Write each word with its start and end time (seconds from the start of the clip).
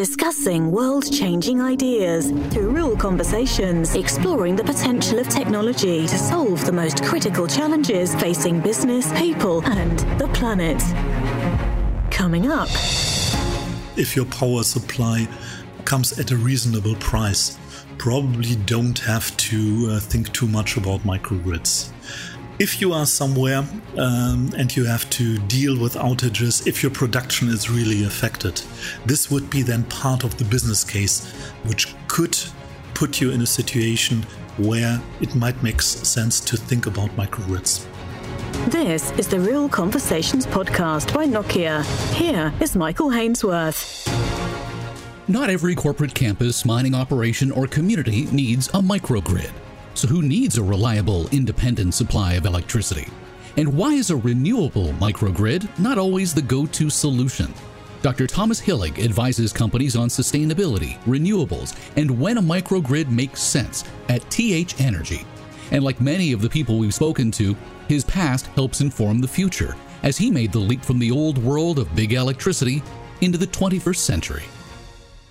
discussing 0.00 0.70
world 0.70 1.12
changing 1.12 1.60
ideas 1.60 2.30
through 2.50 2.70
real 2.70 2.96
conversations, 2.96 3.94
exploring 3.94 4.56
the 4.56 4.64
potential 4.64 5.18
of 5.18 5.28
technology 5.28 6.06
to 6.06 6.16
solve 6.16 6.64
the 6.64 6.72
most 6.72 7.04
critical 7.04 7.46
challenges 7.46 8.14
facing 8.14 8.62
business, 8.62 9.12
people, 9.18 9.62
and 9.66 9.98
the 10.18 10.26
planet. 10.28 10.80
Coming 12.10 12.50
up. 12.50 12.70
If 13.98 14.16
your 14.16 14.24
power 14.24 14.62
supply 14.62 15.28
comes 15.84 16.18
at 16.18 16.30
a 16.30 16.36
reasonable 16.36 16.94
price, 16.94 17.58
probably 17.98 18.56
don't 18.56 18.98
have 19.00 19.36
to 19.48 19.58
uh, 19.90 20.00
think 20.00 20.32
too 20.32 20.48
much 20.48 20.78
about 20.78 21.00
microgrids. 21.00 21.92
If 22.60 22.78
you 22.82 22.92
are 22.92 23.06
somewhere 23.06 23.64
um, 23.96 24.52
and 24.54 24.76
you 24.76 24.84
have 24.84 25.08
to 25.10 25.38
deal 25.46 25.80
with 25.80 25.94
outages, 25.94 26.66
if 26.66 26.82
your 26.82 26.92
production 26.92 27.48
is 27.48 27.70
really 27.70 28.04
affected, 28.04 28.60
this 29.06 29.30
would 29.30 29.48
be 29.48 29.62
then 29.62 29.84
part 29.84 30.24
of 30.24 30.36
the 30.36 30.44
business 30.44 30.84
case, 30.84 31.26
which 31.64 31.94
could 32.06 32.36
put 32.92 33.18
you 33.18 33.30
in 33.30 33.40
a 33.40 33.46
situation 33.46 34.24
where 34.58 35.00
it 35.22 35.34
might 35.34 35.62
make 35.62 35.80
sense 35.80 36.38
to 36.40 36.58
think 36.58 36.84
about 36.84 37.08
microgrids. 37.16 37.86
This 38.66 39.10
is 39.12 39.26
the 39.26 39.40
Real 39.40 39.66
Conversations 39.66 40.46
podcast 40.46 41.14
by 41.14 41.24
Nokia. 41.24 41.82
Here 42.12 42.52
is 42.60 42.76
Michael 42.76 43.08
Hainsworth. 43.08 44.06
Not 45.28 45.48
every 45.48 45.74
corporate 45.74 46.12
campus, 46.12 46.66
mining 46.66 46.94
operation, 46.94 47.52
or 47.52 47.66
community 47.66 48.26
needs 48.26 48.68
a 48.68 48.82
microgrid. 48.82 49.50
So, 49.94 50.08
who 50.08 50.22
needs 50.22 50.56
a 50.56 50.62
reliable, 50.62 51.28
independent 51.28 51.94
supply 51.94 52.34
of 52.34 52.46
electricity? 52.46 53.08
And 53.56 53.76
why 53.76 53.94
is 53.94 54.10
a 54.10 54.16
renewable 54.16 54.92
microgrid 54.94 55.68
not 55.78 55.98
always 55.98 56.32
the 56.32 56.42
go 56.42 56.66
to 56.66 56.88
solution? 56.88 57.52
Dr. 58.02 58.26
Thomas 58.26 58.60
Hillig 58.60 58.98
advises 59.04 59.52
companies 59.52 59.96
on 59.96 60.08
sustainability, 60.08 60.98
renewables, 61.00 61.76
and 61.96 62.10
when 62.18 62.38
a 62.38 62.42
microgrid 62.42 63.10
makes 63.10 63.42
sense 63.42 63.84
at 64.08 64.28
TH 64.30 64.80
Energy. 64.80 65.26
And 65.70 65.84
like 65.84 66.00
many 66.00 66.32
of 66.32 66.40
the 66.40 66.48
people 66.48 66.78
we've 66.78 66.94
spoken 66.94 67.30
to, 67.32 67.54
his 67.88 68.04
past 68.04 68.46
helps 68.48 68.80
inform 68.80 69.20
the 69.20 69.28
future 69.28 69.76
as 70.02 70.16
he 70.16 70.30
made 70.30 70.52
the 70.52 70.58
leap 70.58 70.82
from 70.82 70.98
the 70.98 71.10
old 71.10 71.36
world 71.38 71.78
of 71.78 71.94
big 71.94 72.14
electricity 72.14 72.82
into 73.20 73.36
the 73.36 73.46
21st 73.46 73.96
century. 73.96 74.44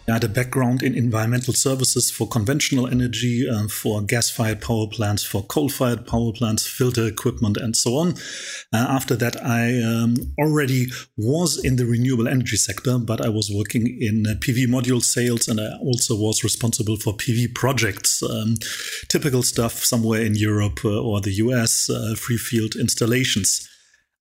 I 0.09 0.13
had 0.13 0.23
a 0.23 0.29
background 0.29 0.81
in 0.83 0.95
environmental 0.95 1.53
services 1.53 2.09
for 2.09 2.27
conventional 2.27 2.87
energy, 2.87 3.47
uh, 3.49 3.67
for 3.67 4.01
gas 4.01 4.29
fired 4.29 4.61
power 4.61 4.87
plants, 4.87 5.23
for 5.23 5.43
coal 5.43 5.69
fired 5.69 6.07
power 6.07 6.31
plants, 6.31 6.65
filter 6.65 7.05
equipment, 7.05 7.57
and 7.57 7.75
so 7.75 7.95
on. 7.95 8.13
Uh, 8.73 8.85
after 8.89 9.15
that, 9.17 9.35
I 9.43 9.81
um, 9.81 10.15
already 10.39 10.87
was 11.17 11.63
in 11.63 11.75
the 11.75 11.85
renewable 11.85 12.27
energy 12.27 12.57
sector, 12.57 12.97
but 12.97 13.23
I 13.23 13.29
was 13.29 13.51
working 13.53 13.87
in 14.01 14.25
uh, 14.27 14.35
PV 14.35 14.67
module 14.67 15.01
sales 15.01 15.47
and 15.47 15.59
I 15.59 15.77
also 15.81 16.15
was 16.15 16.43
responsible 16.43 16.97
for 16.97 17.13
PV 17.13 17.53
projects. 17.53 18.23
Um, 18.23 18.55
typical 19.09 19.43
stuff 19.43 19.83
somewhere 19.83 20.21
in 20.21 20.35
Europe 20.35 20.79
uh, 20.83 21.01
or 21.01 21.21
the 21.21 21.33
US, 21.33 21.89
uh, 21.89 22.15
free 22.17 22.37
field 22.37 22.75
installations. 22.75 23.67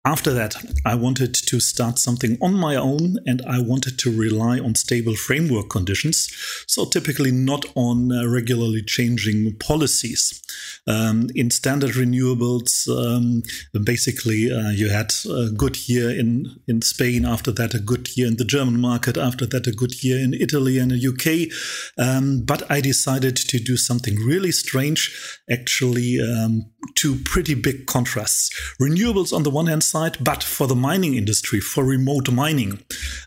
After 0.04 0.32
that, 0.32 0.54
I 0.86 0.94
wanted 0.94 1.34
to 1.34 1.60
start 1.60 1.98
something 1.98 2.38
on 2.40 2.54
my 2.54 2.76
own 2.76 3.16
and 3.26 3.42
I 3.46 3.60
wanted 3.60 3.98
to 3.98 4.16
rely 4.16 4.58
on 4.58 4.76
stable 4.76 5.16
framework 5.16 5.68
conditions. 5.70 6.28
So, 6.66 6.84
typically, 6.84 7.32
not 7.32 7.66
on 7.74 8.12
uh, 8.12 8.26
regularly 8.26 8.82
changing 8.82 9.56
policies. 9.58 10.40
Um, 10.86 11.28
in 11.34 11.50
standard 11.50 11.90
renewables, 11.90 12.88
um, 12.88 13.42
basically, 13.84 14.50
uh, 14.50 14.70
you 14.70 14.88
had 14.88 15.12
a 15.28 15.50
good 15.50 15.88
year 15.88 16.10
in, 16.10 16.46
in 16.66 16.80
Spain, 16.80 17.26
after 17.26 17.50
that, 17.52 17.74
a 17.74 17.80
good 17.80 18.16
year 18.16 18.28
in 18.28 18.36
the 18.36 18.44
German 18.44 18.80
market, 18.80 19.18
after 19.18 19.44
that, 19.46 19.66
a 19.66 19.72
good 19.72 20.02
year 20.02 20.18
in 20.18 20.32
Italy 20.32 20.78
and 20.78 20.92
the 20.92 21.08
UK. 21.08 21.52
Um, 21.98 22.44
but 22.44 22.70
I 22.70 22.80
decided 22.80 23.36
to 23.36 23.58
do 23.58 23.76
something 23.76 24.14
really 24.16 24.52
strange, 24.52 25.12
actually, 25.50 26.20
um, 26.20 26.70
two 26.94 27.16
pretty 27.24 27.54
big 27.54 27.86
contrasts. 27.86 28.50
Renewables 28.80 29.32
on 29.32 29.42
the 29.42 29.50
one 29.50 29.66
hand 29.66 29.82
side, 29.90 30.16
but 30.20 30.42
for 30.42 30.66
the 30.66 30.76
mining 30.76 31.14
industry, 31.14 31.60
for 31.60 31.84
remote 31.84 32.30
mining, 32.30 32.80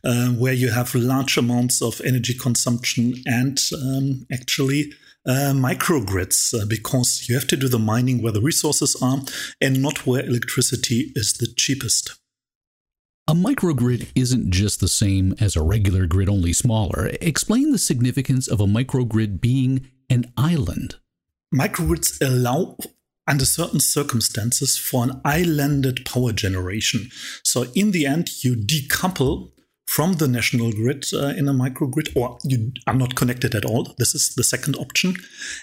uh, 0.03 0.29
where 0.29 0.53
you 0.53 0.71
have 0.71 0.93
large 0.95 1.37
amounts 1.37 1.81
of 1.81 2.01
energy 2.05 2.33
consumption 2.33 3.15
and 3.25 3.59
um, 3.73 4.25
actually 4.31 4.93
uh, 5.25 5.53
microgrids, 5.53 6.53
uh, 6.53 6.65
because 6.65 7.27
you 7.27 7.35
have 7.35 7.47
to 7.47 7.57
do 7.57 7.67
the 7.67 7.79
mining 7.79 8.21
where 8.21 8.31
the 8.31 8.41
resources 8.41 8.95
are 9.01 9.19
and 9.59 9.81
not 9.81 10.05
where 10.05 10.25
electricity 10.25 11.11
is 11.15 11.33
the 11.33 11.47
cheapest. 11.55 12.17
A 13.27 13.33
microgrid 13.33 14.07
isn't 14.15 14.51
just 14.51 14.79
the 14.79 14.87
same 14.87 15.35
as 15.39 15.55
a 15.55 15.61
regular 15.61 16.05
grid, 16.07 16.27
only 16.27 16.53
smaller. 16.53 17.11
Explain 17.21 17.71
the 17.71 17.77
significance 17.77 18.47
of 18.47 18.59
a 18.59 18.65
microgrid 18.65 19.39
being 19.39 19.87
an 20.09 20.33
island. 20.35 20.95
Microgrids 21.53 22.19
allow 22.25 22.77
under 23.31 23.45
certain 23.45 23.79
circumstances 23.79 24.77
for 24.77 25.05
an 25.05 25.21
islanded 25.23 26.05
power 26.05 26.33
generation. 26.33 27.09
So 27.43 27.65
in 27.73 27.91
the 27.91 28.05
end, 28.05 28.43
you 28.43 28.55
decouple 28.55 29.51
from 29.85 30.13
the 30.13 30.27
national 30.27 30.71
grid 30.73 31.05
uh, 31.13 31.33
in 31.39 31.47
a 31.47 31.53
microgrid, 31.53 32.15
or 32.15 32.37
you 32.43 32.73
are 32.87 32.93
not 32.93 33.15
connected 33.15 33.55
at 33.55 33.65
all. 33.65 33.95
This 33.97 34.13
is 34.13 34.35
the 34.35 34.43
second 34.43 34.75
option. 34.75 35.15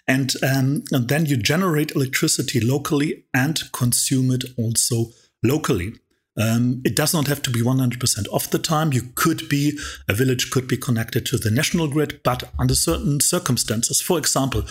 And, 0.06 0.32
um, 0.42 0.84
and 0.92 1.08
then 1.08 1.26
you 1.26 1.36
generate 1.36 1.92
electricity 1.92 2.60
locally 2.60 3.24
and 3.34 3.60
consume 3.72 4.30
it 4.30 4.44
also 4.56 5.12
locally. 5.42 5.92
Um, 6.38 6.82
it 6.84 6.94
does 6.94 7.12
not 7.12 7.26
have 7.26 7.42
to 7.42 7.50
be 7.50 7.60
100% 7.60 8.28
of 8.28 8.50
the 8.50 8.58
time. 8.58 8.92
You 8.92 9.02
could 9.14 9.48
be, 9.48 9.78
a 10.08 10.14
village 10.14 10.50
could 10.50 10.68
be 10.68 10.76
connected 10.76 11.26
to 11.26 11.38
the 11.38 11.50
national 11.50 11.88
grid, 11.88 12.20
but 12.22 12.44
under 12.58 12.74
certain 12.74 13.20
circumstances. 13.20 14.00
For 14.00 14.18
example, 14.18 14.62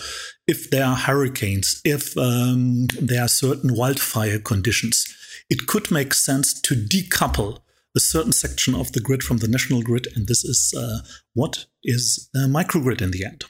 if 0.46 0.70
there 0.70 0.84
are 0.84 0.96
hurricanes, 0.96 1.80
if 1.84 2.16
um, 2.16 2.86
there 3.00 3.22
are 3.22 3.28
certain 3.28 3.74
wildfire 3.74 4.38
conditions, 4.38 5.06
it 5.50 5.66
could 5.66 5.90
make 5.90 6.14
sense 6.14 6.58
to 6.62 6.74
decouple 6.74 7.58
a 7.96 8.00
certain 8.00 8.32
section 8.32 8.74
of 8.74 8.92
the 8.92 9.00
grid 9.00 9.22
from 9.22 9.38
the 9.38 9.48
national 9.48 9.82
grid. 9.82 10.08
And 10.14 10.26
this 10.26 10.44
is 10.44 10.72
uh, 10.76 11.00
what 11.34 11.66
is 11.82 12.30
a 12.34 12.40
microgrid 12.40 13.02
in 13.02 13.10
the 13.10 13.24
end. 13.24 13.44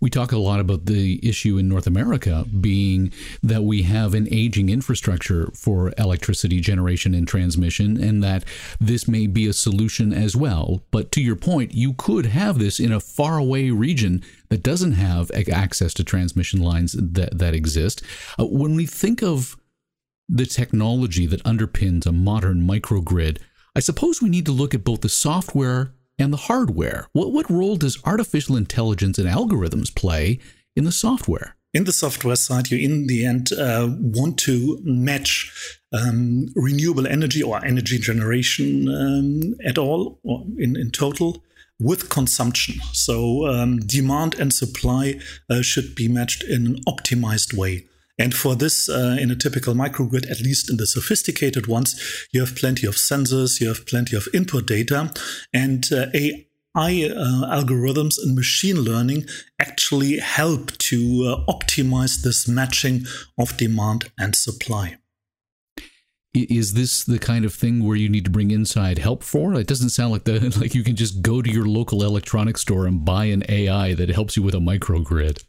We 0.00 0.10
talk 0.10 0.32
a 0.32 0.38
lot 0.38 0.60
about 0.60 0.86
the 0.86 1.20
issue 1.26 1.58
in 1.58 1.68
North 1.68 1.86
America 1.86 2.44
being 2.60 3.12
that 3.42 3.64
we 3.64 3.82
have 3.82 4.14
an 4.14 4.28
aging 4.30 4.68
infrastructure 4.68 5.50
for 5.54 5.92
electricity 5.98 6.60
generation 6.60 7.14
and 7.14 7.26
transmission, 7.26 8.02
and 8.02 8.22
that 8.22 8.44
this 8.80 9.08
may 9.08 9.26
be 9.26 9.46
a 9.46 9.52
solution 9.52 10.12
as 10.12 10.36
well. 10.36 10.82
But 10.90 11.12
to 11.12 11.20
your 11.20 11.36
point, 11.36 11.74
you 11.74 11.94
could 11.94 12.26
have 12.26 12.58
this 12.58 12.80
in 12.80 12.92
a 12.92 13.00
faraway 13.00 13.70
region 13.70 14.22
that 14.48 14.62
doesn't 14.62 14.92
have 14.92 15.30
access 15.32 15.94
to 15.94 16.04
transmission 16.04 16.60
lines 16.60 16.92
that, 16.92 17.38
that 17.38 17.54
exist. 17.54 18.02
Uh, 18.38 18.46
when 18.46 18.74
we 18.74 18.86
think 18.86 19.22
of 19.22 19.56
the 20.28 20.46
technology 20.46 21.26
that 21.26 21.42
underpins 21.44 22.06
a 22.06 22.12
modern 22.12 22.66
microgrid, 22.66 23.38
I 23.74 23.80
suppose 23.80 24.20
we 24.20 24.28
need 24.28 24.46
to 24.46 24.52
look 24.52 24.74
at 24.74 24.84
both 24.84 25.00
the 25.00 25.08
software 25.08 25.94
and 26.22 26.32
the 26.32 26.38
hardware. 26.48 27.08
What, 27.12 27.32
what 27.32 27.50
role 27.50 27.76
does 27.76 27.98
artificial 28.04 28.56
intelligence 28.56 29.18
and 29.18 29.28
algorithms 29.28 29.94
play 29.94 30.38
in 30.74 30.84
the 30.84 30.92
software? 30.92 31.56
In 31.74 31.84
the 31.84 31.92
software 31.92 32.36
side, 32.36 32.70
you 32.70 32.78
in 32.78 33.06
the 33.06 33.24
end 33.24 33.52
uh, 33.52 33.88
want 33.98 34.38
to 34.40 34.78
match 34.82 35.80
um, 35.92 36.46
renewable 36.54 37.06
energy 37.06 37.42
or 37.42 37.64
energy 37.64 37.98
generation 37.98 38.88
um, 38.88 39.54
at 39.64 39.78
all 39.78 40.18
or 40.22 40.44
in, 40.58 40.76
in 40.76 40.90
total 40.90 41.42
with 41.80 42.08
consumption. 42.08 42.74
So 42.92 43.46
um, 43.46 43.78
demand 43.80 44.34
and 44.38 44.52
supply 44.52 45.20
uh, 45.50 45.62
should 45.62 45.94
be 45.94 46.08
matched 46.08 46.44
in 46.44 46.66
an 46.66 46.80
optimized 46.86 47.54
way. 47.54 47.86
And 48.18 48.34
for 48.34 48.54
this, 48.54 48.88
uh, 48.88 49.16
in 49.18 49.30
a 49.30 49.36
typical 49.36 49.74
microgrid, 49.74 50.30
at 50.30 50.40
least 50.40 50.70
in 50.70 50.76
the 50.76 50.86
sophisticated 50.86 51.66
ones, 51.66 52.26
you 52.32 52.40
have 52.40 52.56
plenty 52.56 52.86
of 52.86 52.94
sensors, 52.94 53.60
you 53.60 53.68
have 53.68 53.86
plenty 53.86 54.16
of 54.16 54.28
input 54.34 54.66
data, 54.66 55.12
and 55.52 55.90
uh, 55.92 56.06
AI 56.14 57.10
uh, 57.10 57.46
algorithms 57.50 58.16
and 58.22 58.34
machine 58.34 58.76
learning 58.76 59.24
actually 59.60 60.18
help 60.18 60.76
to 60.78 60.98
uh, 61.48 61.52
optimize 61.52 62.22
this 62.22 62.46
matching 62.46 63.06
of 63.38 63.56
demand 63.56 64.10
and 64.18 64.36
supply. 64.36 64.98
Is 66.34 66.72
this 66.72 67.04
the 67.04 67.18
kind 67.18 67.44
of 67.44 67.52
thing 67.52 67.84
where 67.84 67.96
you 67.96 68.08
need 68.08 68.24
to 68.24 68.30
bring 68.30 68.50
inside 68.50 68.98
help 68.98 69.22
for? 69.22 69.52
It 69.54 69.66
doesn't 69.66 69.90
sound 69.90 70.12
like 70.12 70.24
the 70.24 70.40
like 70.60 70.74
you 70.74 70.82
can 70.82 70.96
just 70.96 71.20
go 71.22 71.42
to 71.42 71.50
your 71.50 71.66
local 71.66 72.02
electronics 72.02 72.62
store 72.62 72.86
and 72.86 73.04
buy 73.04 73.26
an 73.26 73.42
AI 73.48 73.94
that 73.94 74.08
helps 74.08 74.36
you 74.36 74.42
with 74.42 74.54
a 74.54 74.58
microgrid. 74.58 75.44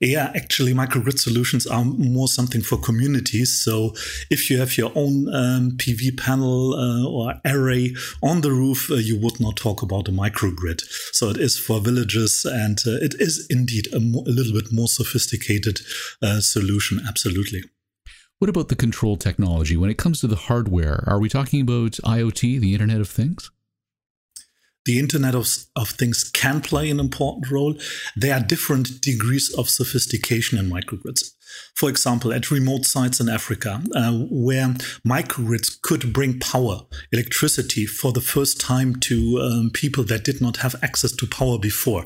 Yeah, 0.00 0.30
actually, 0.34 0.74
microgrid 0.74 1.18
solutions 1.18 1.66
are 1.66 1.84
more 1.84 2.28
something 2.28 2.60
for 2.60 2.76
communities. 2.76 3.58
So 3.64 3.94
if 4.30 4.50
you 4.50 4.58
have 4.58 4.76
your 4.76 4.92
own 4.94 5.34
um, 5.34 5.72
PV 5.78 6.18
panel 6.18 6.74
uh, 6.74 7.08
or 7.08 7.34
array 7.46 7.94
on 8.22 8.42
the 8.42 8.50
roof, 8.50 8.90
uh, 8.90 8.96
you 8.96 9.18
would 9.18 9.40
not 9.40 9.56
talk 9.56 9.82
about 9.82 10.08
a 10.08 10.12
microgrid. 10.12 10.82
So 11.12 11.30
it 11.30 11.38
is 11.38 11.58
for 11.58 11.80
villages, 11.80 12.44
and 12.44 12.78
uh, 12.86 12.98
it 13.02 13.14
is 13.18 13.46
indeed 13.48 13.88
a, 13.94 14.00
mo- 14.00 14.24
a, 14.26 14.30
little 14.30 14.52
bit 14.52 14.70
more 14.70 14.88
sophisticated 14.88 15.80
uh, 16.22 16.40
solution. 16.40 17.00
Absolutely. 17.08 17.62
What 18.38 18.50
about 18.50 18.68
the 18.68 18.76
control 18.76 19.16
technology? 19.16 19.78
When 19.78 19.88
it 19.88 19.96
comes 19.96 20.20
to 20.20 20.26
the 20.26 20.36
hardware, 20.36 21.02
are 21.06 21.18
we 21.18 21.30
talking 21.30 21.62
about 21.62 21.92
IoT, 22.04 22.60
the 22.60 22.74
Internet 22.74 23.00
of 23.00 23.08
Things? 23.08 23.50
The 24.86 24.98
Internet 24.98 25.34
of, 25.34 25.46
of 25.76 25.90
Things 25.90 26.24
can 26.24 26.60
play 26.60 26.90
an 26.90 26.98
important 26.98 27.50
role, 27.50 27.74
there 28.16 28.34
are 28.34 28.40
different 28.40 29.00
degrees 29.00 29.54
of 29.58 29.68
sophistication 29.68 30.58
in 30.58 30.70
microgrids. 30.70 31.32
For 31.74 31.88
example, 31.88 32.32
at 32.32 32.50
remote 32.50 32.86
sites 32.86 33.20
in 33.20 33.28
Africa, 33.28 33.82
uh, 33.94 34.12
where 34.30 34.68
microgrids 35.06 35.80
could 35.80 36.12
bring 36.12 36.38
power, 36.38 36.80
electricity 37.12 37.86
for 37.86 38.12
the 38.12 38.20
first 38.20 38.60
time 38.60 38.96
to 39.00 39.38
um, 39.40 39.70
people 39.72 40.04
that 40.04 40.24
did 40.24 40.40
not 40.40 40.58
have 40.58 40.74
access 40.82 41.12
to 41.12 41.26
power 41.26 41.58
before. 41.58 42.04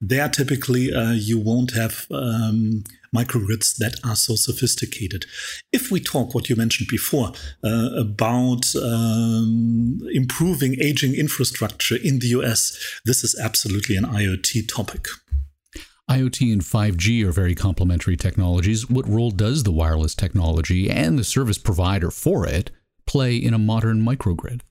There, 0.00 0.28
typically, 0.28 0.92
uh, 0.92 1.12
you 1.12 1.38
won't 1.38 1.72
have 1.72 2.06
um, 2.10 2.84
microgrids 3.14 3.76
that 3.76 3.98
are 4.04 4.16
so 4.16 4.36
sophisticated. 4.36 5.26
If 5.72 5.90
we 5.90 6.00
talk 6.00 6.34
what 6.34 6.48
you 6.48 6.56
mentioned 6.56 6.88
before 6.88 7.32
uh, 7.64 7.90
about 7.96 8.74
um, 8.76 9.98
improving 10.12 10.76
aging 10.80 11.14
infrastructure 11.14 11.96
in 11.96 12.20
the 12.20 12.28
US, 12.28 13.00
this 13.04 13.24
is 13.24 13.38
absolutely 13.38 13.96
an 13.96 14.04
IoT 14.04 14.68
topic. 14.68 15.08
IoT 16.08 16.52
and 16.52 16.62
5G 16.62 17.24
are 17.24 17.30
very 17.32 17.54
complementary 17.54 18.16
technologies. 18.16 18.90
What 18.90 19.08
role 19.08 19.30
does 19.30 19.62
the 19.62 19.70
wireless 19.70 20.14
technology 20.14 20.90
and 20.90 21.16
the 21.16 21.24
service 21.24 21.58
provider 21.58 22.10
for 22.10 22.46
it 22.46 22.72
play 23.06 23.36
in 23.36 23.54
a 23.54 23.58
modern 23.58 24.04
microgrid? 24.04 24.62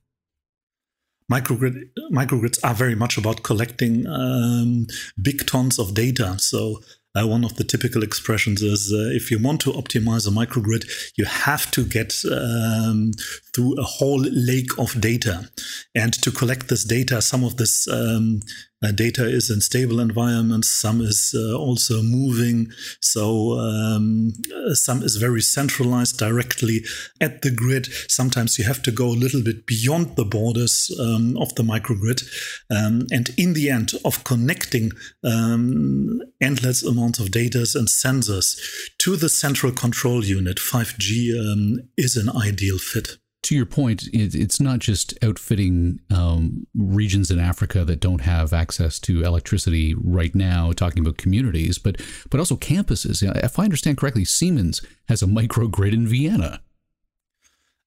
Microgrid, 1.31 1.91
microgrids 2.11 2.59
are 2.63 2.73
very 2.73 2.95
much 2.95 3.17
about 3.17 3.43
collecting 3.43 4.07
um, 4.07 4.87
big 5.21 5.45
tons 5.45 5.77
of 5.79 5.93
data. 5.93 6.37
So 6.39 6.81
uh, 7.15 7.27
one 7.27 7.43
of 7.43 7.55
the 7.55 7.63
typical 7.63 8.03
expressions 8.03 8.61
is 8.61 8.93
uh, 8.93 9.09
if 9.15 9.31
you 9.31 9.39
want 9.39 9.61
to 9.61 9.71
optimize 9.71 10.27
a 10.27 10.31
microgrid, 10.31 10.85
you 11.17 11.25
have 11.25 11.71
to 11.71 11.83
get 11.83 12.13
um, 12.31 13.11
through 13.53 13.75
a 13.79 13.83
whole 13.83 14.19
lake 14.19 14.77
of 14.77 14.99
data. 15.01 15.49
And 15.95 16.13
to 16.21 16.31
collect 16.31 16.67
this 16.67 16.83
data, 16.83 17.21
some 17.21 17.43
of 17.43 17.57
this 17.57 17.87
um, 17.87 18.41
uh, 18.81 18.91
data 18.91 19.25
is 19.25 19.49
in 19.49 19.61
stable 19.61 19.99
environments, 19.99 20.69
some 20.69 21.01
is 21.01 21.35
uh, 21.35 21.57
also 21.57 22.01
moving. 22.01 22.67
So 23.01 23.59
um, 23.59 24.33
uh, 24.55 24.73
some 24.73 25.03
is 25.03 25.17
very 25.17 25.41
centralized 25.41 26.17
directly 26.17 26.81
at 27.19 27.41
the 27.41 27.51
grid. 27.51 27.87
Sometimes 28.07 28.57
you 28.57 28.65
have 28.65 28.81
to 28.83 28.91
go 28.91 29.07
a 29.07 29.21
little 29.23 29.43
bit 29.43 29.65
beyond 29.65 30.15
the 30.15 30.25
borders 30.25 30.95
um, 30.99 31.35
of 31.37 31.53
the 31.55 31.63
microgrid. 31.63 32.23
Um, 32.69 33.07
and 33.11 33.29
in 33.37 33.53
the 33.53 33.69
end 33.69 33.91
of 34.05 34.23
connecting 34.23 34.91
um, 35.23 36.21
endless 36.41 36.83
amounts 36.83 37.19
of 37.19 37.31
data 37.31 37.59
and 37.75 37.87
sensors 37.87 38.57
to 38.99 39.17
the 39.17 39.29
central 39.29 39.73
control 39.73 40.23
unit, 40.23 40.57
5G 40.57 41.37
um, 41.37 41.89
is 41.97 42.15
an 42.15 42.29
ideal 42.29 42.77
fit 42.77 43.17
to 43.43 43.55
your 43.55 43.65
point, 43.65 44.03
it, 44.07 44.35
it's 44.35 44.59
not 44.59 44.79
just 44.79 45.17
outfitting 45.23 45.99
um, 46.13 46.67
regions 46.75 47.31
in 47.31 47.39
Africa 47.39 47.85
that 47.85 47.99
don't 47.99 48.21
have 48.21 48.51
access 48.53 48.99
to 48.99 49.23
electricity 49.23 49.95
right 49.95 50.35
now, 50.35 50.71
talking 50.71 50.99
about 50.99 51.17
communities, 51.17 51.77
but 51.77 52.01
but 52.29 52.39
also 52.39 52.55
campuses. 52.55 53.23
If 53.43 53.57
I 53.57 53.63
understand 53.63 53.97
correctly, 53.97 54.25
Siemens 54.25 54.81
has 55.07 55.21
a 55.21 55.27
microgrid 55.27 55.93
in 55.93 56.07
Vienna. 56.07 56.61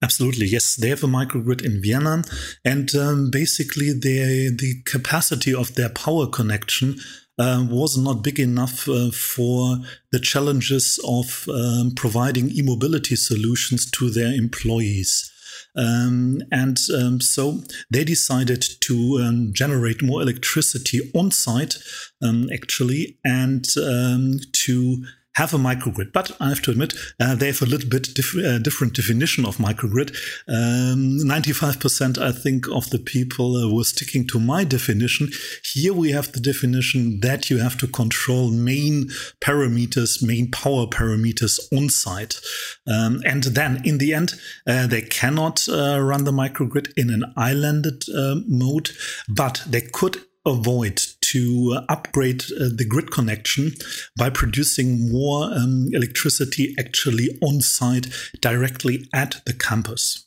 Absolutely, 0.03 0.47
yes. 0.47 0.75
They 0.75 0.89
have 0.89 1.05
a 1.05 1.07
microgrid 1.07 1.65
in 1.65 1.81
Vienna, 1.81 2.25
and 2.65 2.93
um, 2.97 3.31
basically, 3.31 3.93
the 3.93 4.57
the 4.59 4.83
capacity 4.85 5.55
of 5.55 5.75
their 5.75 5.91
power 5.91 6.27
connection 6.27 6.97
uh, 7.39 7.65
was 7.69 7.97
not 7.97 8.23
big 8.23 8.41
enough 8.41 8.89
uh, 8.89 9.11
for 9.11 9.79
the 10.11 10.21
challenges 10.21 10.99
of 11.07 11.47
um, 11.49 11.93
providing 11.95 12.51
e-mobility 12.51 13.17
solutions 13.17 13.91
to 13.91 14.11
their 14.11 14.33
employees. 14.33 15.32
Um, 15.77 16.43
and 16.51 16.77
um, 16.95 17.21
so 17.21 17.63
they 17.91 18.05
decided 18.05 18.65
to 18.81 19.21
um, 19.23 19.53
generate 19.55 20.03
more 20.03 20.21
electricity 20.21 21.11
on 21.15 21.31
site, 21.31 21.77
um, 22.23 22.49
actually, 22.53 23.19
and 23.25 23.65
um, 23.79 24.41
to 24.53 25.05
have 25.35 25.55
a 25.55 25.59
microgrid. 25.59 26.13
But 26.13 26.37
I 26.41 26.49
have 26.51 26.63
to 26.63 26.71
admit, 26.71 26.95
uh, 27.21 27.35
they 27.35 27.47
have 27.47 27.63
a 27.63 27.67
little 27.67 27.89
bit 27.89 28.15
dif- 28.15 28.37
uh, 28.37 28.59
different 28.59 28.95
definition 28.95 29.45
of 29.45 29.57
microgrid. 29.57 30.11
Um, 30.49 31.19
95%, 31.19 32.19
I 32.19 32.33
think, 32.33 32.69
of 32.69 32.91
the 32.91 32.99
people 32.99 33.57
uh, 33.57 33.73
were 33.73 33.85
sticking 33.85 34.27
to 34.29 34.41
my 34.41 34.65
definition. 34.65 35.31
Here 35.73 35.93
we 35.93 36.11
have 36.13 36.33
the 36.33 36.41
definition 36.41 37.21
that 37.21 37.51
you 37.51 37.59
have 37.59 37.79
to 37.79 37.87
control 37.87 38.51
main 38.51 39.09
parameters, 39.41 40.23
main 40.23 40.51
power 40.51 40.87
parameters 40.87 41.59
on 41.77 41.89
site. 41.89 42.41
Um, 42.87 43.23
and 43.25 43.45
then 43.45 43.81
in 43.85 43.99
the 43.99 44.15
end, 44.15 44.35
uh, 44.67 44.87
they 44.87 45.03
cannot 45.03 45.67
uh, 45.69 46.01
run 46.01 46.25
the 46.25 46.33
microgrid 46.33 46.93
in 46.97 47.11
an 47.11 47.33
islanded 47.37 48.05
uh, 48.15 48.37
mode, 48.47 48.91
but 49.29 49.63
they 49.67 49.81
could 49.81 50.19
avoid 50.45 51.01
to 51.33 51.81
upgrade 51.89 52.43
uh, 52.53 52.69
the 52.75 52.87
grid 52.89 53.11
connection 53.11 53.73
by 54.17 54.31
producing 54.31 55.11
more 55.11 55.45
um, 55.53 55.89
electricity 55.93 56.75
actually 56.79 57.29
on 57.43 57.61
site 57.61 58.07
directly 58.41 59.09
at 59.15 59.41
the 59.47 59.53
campus. 59.53 60.27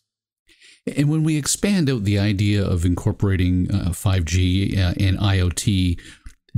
And 0.96 1.10
when 1.10 1.24
we 1.24 1.38
expand 1.38 1.90
out 1.90 2.04
the 2.04 2.19
idea 2.19 2.63
of 2.63 2.86
incorporating 2.86 3.69
uh, 3.72 3.90
5G 3.90 4.78
uh, 4.78 4.94
and 5.00 5.18
IoT 5.18 6.00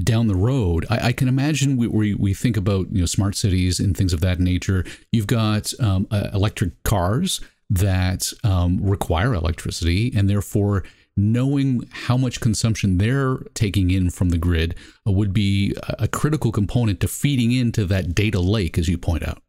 down 0.04 0.28
the 0.28 0.36
road, 0.36 0.86
I, 0.90 1.08
I 1.08 1.12
can 1.14 1.28
imagine 1.28 1.78
we, 1.78 1.88
we, 1.88 2.14
we, 2.14 2.34
think 2.34 2.58
about 2.58 2.88
you 2.92 3.00
know 3.00 3.06
smart 3.06 3.36
cities 3.36 3.80
and 3.80 3.96
things 3.96 4.14
of 4.14 4.20
that 4.22 4.40
nature. 4.40 4.86
You've 5.12 5.28
got 5.28 5.74
um, 5.80 6.08
uh, 6.12 6.30
electric 6.34 6.84
cars 6.84 7.40
that 7.70 8.32
um, 8.44 8.80
require 8.82 9.34
electricity, 9.34 10.14
and 10.16 10.30
therefore 10.30 10.84
knowing 11.18 11.88
how 11.92 12.16
much 12.16 12.40
consumption 12.40 12.98
they're 12.98 13.38
taking 13.54 13.92
in 13.92 14.10
from 14.10 14.30
the 14.30 14.38
grid 14.38 14.76
uh, 15.06 15.12
would 15.12 15.34
be 15.34 15.76
a 16.00 16.08
critical 16.08 16.52
component 16.52 17.00
to 17.02 17.08
feeding 17.08 17.52
into 17.52 17.86
that 17.86 18.14
data 18.14 18.40
lake, 18.40 18.78
as 18.78 18.88
you 18.88 18.98
point 18.98 19.28
out. 19.28 19.42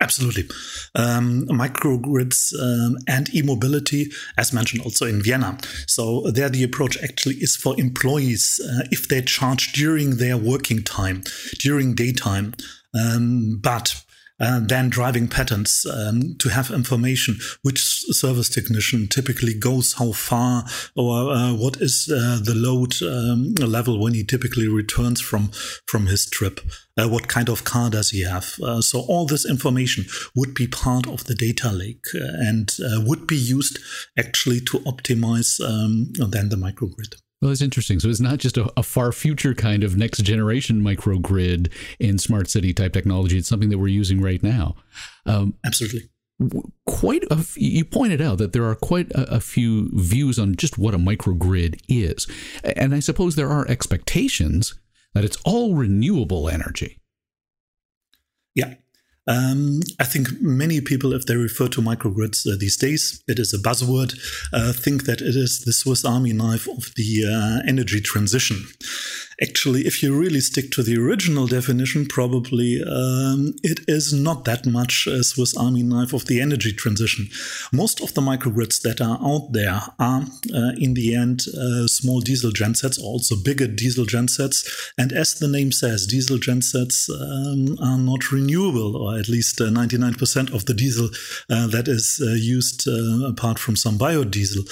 Absolutely. 0.00 0.44
Um, 0.94 1.46
microgrids 1.46 2.52
um, 2.60 2.98
and 3.08 3.34
e 3.34 3.40
mobility, 3.40 4.10
as 4.36 4.52
mentioned 4.52 4.82
also 4.82 5.06
in 5.06 5.22
Vienna. 5.22 5.56
So, 5.86 6.30
there 6.30 6.50
the 6.50 6.64
approach 6.64 7.02
actually 7.02 7.36
is 7.36 7.56
for 7.56 7.78
employees 7.80 8.60
uh, 8.62 8.86
if 8.90 9.08
they 9.08 9.22
charge 9.22 9.72
during 9.72 10.16
their 10.16 10.36
working 10.36 10.82
time, 10.82 11.22
during 11.58 11.94
daytime. 11.94 12.54
Um, 12.94 13.58
but 13.62 14.02
uh, 14.38 14.60
than 14.60 14.88
driving 14.90 15.28
patterns 15.28 15.86
um, 15.86 16.36
to 16.38 16.48
have 16.48 16.70
information 16.70 17.36
which 17.62 17.80
service 17.80 18.48
technician 18.48 19.08
typically 19.08 19.54
goes 19.54 19.94
how 19.94 20.12
far 20.12 20.64
or 20.94 21.32
uh, 21.32 21.54
what 21.54 21.76
is 21.80 22.10
uh, 22.12 22.38
the 22.42 22.54
load 22.54 22.94
um, 23.02 23.54
level 23.54 23.98
when 23.98 24.14
he 24.14 24.22
typically 24.24 24.68
returns 24.68 25.20
from 25.20 25.50
from 25.86 26.06
his 26.06 26.28
trip 26.28 26.60
uh, 26.98 27.08
what 27.08 27.28
kind 27.28 27.48
of 27.48 27.64
car 27.64 27.88
does 27.90 28.10
he 28.10 28.22
have 28.24 28.54
uh, 28.62 28.80
so 28.80 29.00
all 29.08 29.26
this 29.26 29.48
information 29.48 30.04
would 30.34 30.54
be 30.54 30.66
part 30.66 31.06
of 31.06 31.24
the 31.24 31.34
data 31.34 31.70
lake 31.70 32.04
and 32.14 32.72
would 33.06 33.26
be 33.26 33.36
used 33.36 33.78
actually 34.18 34.60
to 34.60 34.78
optimize 34.80 35.60
um, 35.60 36.12
then 36.30 36.48
the 36.48 36.56
microgrid 36.56 37.14
well, 37.40 37.50
that's 37.50 37.60
interesting. 37.60 38.00
So 38.00 38.08
it's 38.08 38.20
not 38.20 38.38
just 38.38 38.56
a, 38.56 38.72
a, 38.78 38.82
far 38.82 39.12
future 39.12 39.54
kind 39.54 39.84
of 39.84 39.96
next 39.96 40.18
generation 40.22 40.80
microgrid 40.80 41.70
in 42.00 42.18
smart 42.18 42.48
city 42.48 42.72
type 42.72 42.92
technology. 42.92 43.36
It's 43.36 43.48
something 43.48 43.68
that 43.68 43.78
we're 43.78 43.88
using 43.88 44.22
right 44.22 44.42
now. 44.42 44.74
Um, 45.26 45.54
Absolutely. 45.64 46.08
Quite 46.86 47.24
a 47.30 47.34
f- 47.34 47.56
you 47.56 47.84
pointed 47.84 48.20
out 48.20 48.38
that 48.38 48.52
there 48.52 48.64
are 48.64 48.74
quite 48.74 49.10
a, 49.12 49.36
a 49.36 49.40
few 49.40 49.90
views 49.94 50.38
on 50.38 50.56
just 50.56 50.78
what 50.78 50.94
a 50.94 50.98
microgrid 50.98 51.80
is, 51.88 52.26
and 52.62 52.94
I 52.94 53.00
suppose 53.00 53.36
there 53.36 53.48
are 53.48 53.66
expectations 53.68 54.74
that 55.14 55.24
it's 55.24 55.38
all 55.46 55.74
renewable 55.74 56.48
energy. 56.48 57.00
Yeah, 58.54 58.74
um, 59.26 59.80
I 59.98 60.04
think 60.04 60.28
many 60.40 60.80
people, 60.80 61.12
if 61.12 61.26
they 61.26 61.36
refer 61.36 61.68
to 61.68 61.82
microgrids 61.82 62.46
uh, 62.46 62.56
these 62.58 62.76
days, 62.76 63.22
it 63.26 63.38
is 63.38 63.52
a 63.52 63.58
buzzword, 63.58 64.18
uh, 64.52 64.72
think 64.72 65.04
that 65.04 65.20
it 65.20 65.34
is 65.36 65.64
the 65.64 65.72
Swiss 65.72 66.04
Army 66.04 66.32
knife 66.32 66.68
of 66.68 66.92
the 66.94 67.24
uh, 67.26 67.68
energy 67.68 68.00
transition. 68.00 68.64
Actually, 69.42 69.82
if 69.82 70.02
you 70.02 70.18
really 70.18 70.40
stick 70.40 70.70
to 70.70 70.82
the 70.82 70.96
original 70.96 71.46
definition, 71.46 72.06
probably 72.06 72.82
um, 72.82 73.54
it 73.62 73.80
is 73.86 74.10
not 74.10 74.46
that 74.46 74.64
much 74.64 75.06
a 75.06 75.22
Swiss 75.22 75.54
Army 75.54 75.82
knife 75.82 76.14
of 76.14 76.24
the 76.24 76.40
energy 76.40 76.72
transition. 76.72 77.28
Most 77.70 78.00
of 78.00 78.14
the 78.14 78.22
microgrids 78.22 78.80
that 78.80 79.02
are 79.02 79.18
out 79.22 79.52
there 79.52 79.82
are, 79.98 80.22
uh, 80.54 80.72
in 80.78 80.94
the 80.94 81.14
end, 81.14 81.42
uh, 81.48 81.86
small 81.86 82.20
diesel 82.20 82.50
gensets, 82.50 82.98
also 82.98 83.36
bigger 83.36 83.66
diesel 83.66 84.06
gensets. 84.06 84.64
And 84.96 85.12
as 85.12 85.34
the 85.34 85.48
name 85.48 85.70
says, 85.70 86.06
diesel 86.06 86.38
gensets 86.38 87.10
um, 87.10 87.76
are 87.78 87.98
not 87.98 88.32
renewable, 88.32 88.96
or 88.96 89.18
at 89.18 89.28
least 89.28 89.60
uh, 89.60 89.64
99% 89.64 90.54
of 90.54 90.64
the 90.64 90.72
diesel 90.72 91.10
uh, 91.50 91.66
that 91.66 91.88
is 91.88 92.22
uh, 92.24 92.32
used, 92.32 92.88
uh, 92.88 93.28
apart 93.28 93.58
from 93.58 93.76
some 93.76 93.98
biodiesel, 93.98 94.66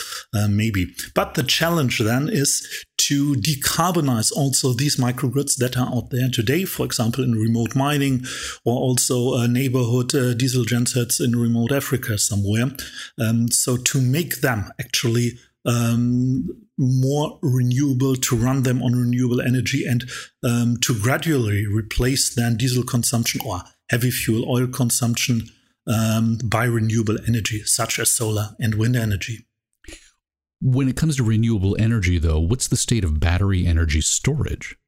maybe. 0.49 0.95
But 1.15 1.35
the 1.35 1.43
challenge 1.43 1.99
then 1.99 2.31
is 2.31 2.67
to 3.09 3.35
decarbonize 3.35 4.33
also 4.33 4.73
these 4.73 4.97
microgrids 4.97 5.57
that 5.57 5.77
are 5.77 5.89
out 5.95 6.11
there 6.11 6.29
today, 6.29 6.65
for 6.65 6.87
example, 6.87 7.23
in 7.23 7.33
remote 7.33 7.75
mining 7.75 8.25
or 8.65 8.77
also 8.77 9.35
uh, 9.35 9.47
neighborhood 9.47 10.15
uh, 10.15 10.35
diesel 10.35 10.65
gensets 10.65 11.21
in 11.21 11.37
remote 11.37 11.73
Africa 11.73 12.17
somewhere. 12.17 12.71
Um, 13.19 13.49
so 13.49 13.77
to 13.77 14.01
make 14.01 14.41
them 14.41 14.71
actually 14.81 15.33
um, 15.67 16.49
more 16.79 17.39
renewable, 17.43 18.17
to 18.17 18.37
run 18.37 18.63
them 18.63 18.83
on 18.83 18.93
renewable 18.93 19.41
energy, 19.41 19.85
and 19.87 20.05
um, 20.43 20.77
to 20.83 20.99
gradually 20.99 21.67
replace 21.67 22.35
then 22.35 22.57
diesel 22.57 22.85
consumption 22.85 23.41
or 23.45 23.63
heavy 23.91 24.11
fuel 24.11 24.49
oil 24.49 24.67
consumption 24.67 25.49
um, 25.87 26.39
by 26.45 26.65
renewable 26.65 27.19
energy, 27.29 27.63
such 27.65 27.99
as 27.99 28.11
solar 28.11 28.57
and 28.59 28.75
wind 28.75 28.97
energy. 28.97 29.47
When 30.65 30.89
it 30.89 30.97
comes 30.97 31.17
to 31.17 31.25
renewable 31.25 31.77
energy, 31.79 32.17
though, 32.17 32.41
what's 32.41 32.69
the 32.69 32.79
state 32.79 33.05
of 33.05 33.21
battery 33.21 33.67
energy 33.67 34.01
storage? 34.01 34.79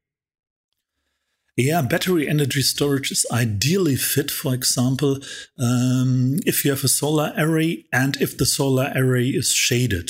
Yeah, 1.55 1.83
battery 1.83 2.27
energy 2.27 2.63
storage 2.63 3.13
is 3.13 3.27
ideally 3.31 3.97
fit, 3.97 4.31
for 4.31 4.55
example, 4.55 5.19
um, 5.59 6.39
if 6.47 6.65
you 6.65 6.71
have 6.71 6.83
a 6.83 6.89
solar 6.89 7.35
array 7.37 7.85
and 7.93 8.17
if 8.23 8.39
the 8.39 8.47
solar 8.47 8.91
array 8.97 9.27
is 9.27 9.53
shaded. 9.53 10.09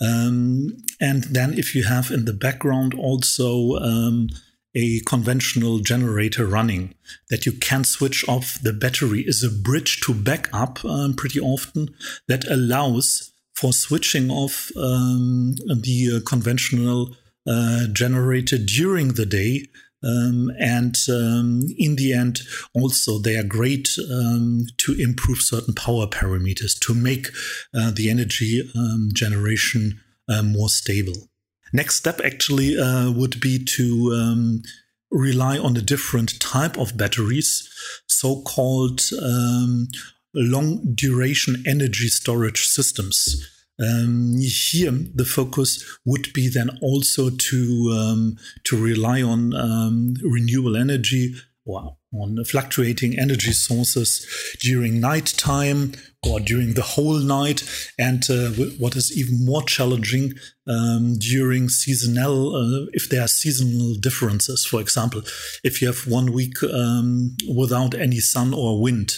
Um, 0.00 0.78
and 0.98 1.24
then 1.24 1.58
if 1.58 1.74
you 1.74 1.84
have 1.84 2.10
in 2.10 2.24
the 2.24 2.32
background 2.32 2.94
also 2.94 3.76
um, 3.76 4.28
a 4.74 5.00
conventional 5.00 5.80
generator 5.80 6.46
running 6.46 6.94
that 7.28 7.44
you 7.44 7.52
can 7.52 7.84
switch 7.84 8.26
off, 8.26 8.58
the 8.62 8.72
battery 8.72 9.24
is 9.26 9.44
a 9.44 9.50
bridge 9.50 10.00
to 10.06 10.14
backup 10.14 10.82
um, 10.86 11.12
pretty 11.12 11.38
often 11.38 11.94
that 12.28 12.50
allows 12.50 13.32
for 13.56 13.72
switching 13.72 14.30
off 14.30 14.70
um, 14.76 15.54
the 15.66 16.16
uh, 16.16 16.28
conventional 16.28 17.16
uh, 17.46 17.86
generator 17.92 18.58
during 18.58 19.14
the 19.14 19.26
day 19.26 19.62
um, 20.06 20.52
and 20.58 20.96
um, 21.08 21.62
in 21.78 21.96
the 21.96 22.12
end, 22.12 22.40
also 22.74 23.18
they 23.18 23.36
are 23.36 23.42
great 23.42 23.88
um, 24.10 24.66
to 24.78 24.92
improve 24.98 25.40
certain 25.40 25.74
power 25.74 26.06
parameters 26.06 26.78
to 26.80 26.94
make 26.94 27.28
uh, 27.74 27.90
the 27.90 28.10
energy 28.10 28.70
um, 28.76 29.08
generation 29.12 30.00
uh, 30.28 30.42
more 30.42 30.68
stable. 30.68 31.28
Next 31.72 31.96
step 31.96 32.20
actually 32.24 32.78
uh, 32.78 33.10
would 33.10 33.40
be 33.40 33.64
to 33.76 34.12
um, 34.12 34.62
rely 35.10 35.58
on 35.58 35.76
a 35.76 35.82
different 35.82 36.38
type 36.40 36.78
of 36.78 36.96
batteries, 36.96 37.68
so 38.06 38.42
called 38.42 39.00
um, 39.20 39.88
long 40.36 40.94
duration 40.94 41.62
energy 41.66 42.08
storage 42.08 42.66
systems. 42.66 43.52
Um, 43.78 44.36
here, 44.38 44.92
the 44.92 45.26
focus 45.26 45.84
would 46.06 46.32
be 46.32 46.48
then 46.48 46.70
also 46.80 47.28
to 47.28 47.90
um, 47.92 48.36
to 48.64 48.82
rely 48.82 49.20
on 49.22 49.54
um, 49.54 50.14
renewable 50.22 50.76
energy 50.76 51.34
or 51.66 51.96
on 52.14 52.42
fluctuating 52.44 53.18
energy 53.18 53.52
sources 53.52 54.26
during 54.60 55.00
night 55.00 55.34
time 55.36 55.92
or 56.26 56.40
during 56.40 56.74
the 56.74 56.82
whole 56.82 57.18
night, 57.18 57.62
and 57.98 58.28
uh, 58.30 58.48
what 58.78 58.96
is 58.96 59.16
even 59.16 59.44
more 59.44 59.62
challenging 59.62 60.32
um, 60.66 61.16
during 61.18 61.68
seasonal, 61.68 62.56
uh, 62.56 62.86
if 62.92 63.08
there 63.10 63.22
are 63.22 63.28
seasonal 63.28 63.94
differences. 64.00 64.64
For 64.64 64.80
example, 64.80 65.22
if 65.62 65.80
you 65.80 65.88
have 65.88 66.06
one 66.06 66.32
week 66.32 66.62
um, 66.62 67.36
without 67.54 67.94
any 67.94 68.20
sun 68.20 68.54
or 68.54 68.80
wind, 68.80 69.12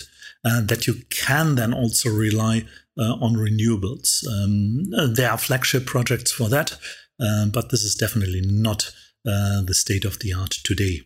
uh, 0.45 0.61
that 0.63 0.87
you 0.87 0.95
can 1.11 1.55
then 1.55 1.73
also 1.73 2.11
rely 2.11 2.65
uh, 2.99 3.15
on 3.21 3.35
renewables. 3.35 4.27
Um, 4.27 4.83
uh, 4.97 5.07
there 5.13 5.31
are 5.31 5.39
flagship 5.39 5.87
projects 5.87 6.33
for 6.33 6.49
that, 6.49 6.79
um, 7.21 7.51
but 7.51 7.71
this 7.71 7.83
is 7.83 7.95
definitely 7.95 8.43
not 8.45 8.93
uh, 9.27 9.63
the 9.63 9.75
state 9.75 10.05
of 10.05 10.19
the 10.21 10.33
art 10.33 10.55
today. 10.65 11.03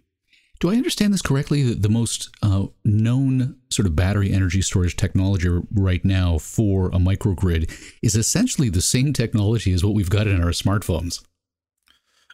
Do 0.60 0.70
I 0.70 0.76
understand 0.76 1.12
this 1.12 1.22
correctly? 1.22 1.64
That 1.64 1.82
the 1.82 1.88
most 1.88 2.30
uh, 2.40 2.66
known 2.84 3.56
sort 3.68 3.86
of 3.86 3.96
battery 3.96 4.32
energy 4.32 4.62
storage 4.62 4.96
technology 4.96 5.48
right 5.72 6.04
now 6.04 6.38
for 6.38 6.86
a 6.88 6.98
microgrid 6.98 7.68
is 8.00 8.14
essentially 8.14 8.68
the 8.68 8.80
same 8.80 9.12
technology 9.12 9.72
as 9.72 9.84
what 9.84 9.94
we've 9.94 10.08
got 10.08 10.28
in 10.28 10.40
our 10.40 10.50
smartphones 10.50 11.20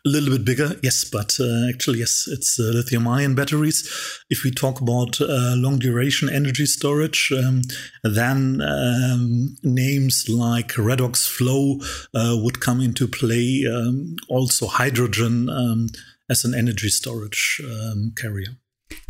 a 0.04 0.08
little 0.08 0.30
bit 0.30 0.44
bigger, 0.44 0.76
yes, 0.82 1.04
but 1.04 1.38
uh, 1.40 1.68
actually, 1.68 2.00
yes, 2.00 2.28
it's 2.30 2.58
uh, 2.58 2.64
lithium 2.74 3.08
ion 3.08 3.34
batteries. 3.34 3.88
If 4.30 4.44
we 4.44 4.50
talk 4.50 4.80
about 4.80 5.20
uh, 5.20 5.54
long 5.56 5.78
duration 5.78 6.28
energy 6.28 6.66
storage, 6.66 7.32
um, 7.36 7.62
then 8.02 8.60
um, 8.60 9.56
names 9.62 10.26
like 10.28 10.68
Redox 10.74 11.28
Flow 11.28 11.78
uh, 12.14 12.36
would 12.40 12.60
come 12.60 12.80
into 12.80 13.08
play. 13.08 13.64
Um, 13.66 14.16
also, 14.28 14.66
hydrogen 14.66 15.48
um, 15.48 15.88
as 16.30 16.44
an 16.44 16.54
energy 16.54 16.88
storage 16.88 17.60
um, 17.64 18.12
carrier. 18.16 18.56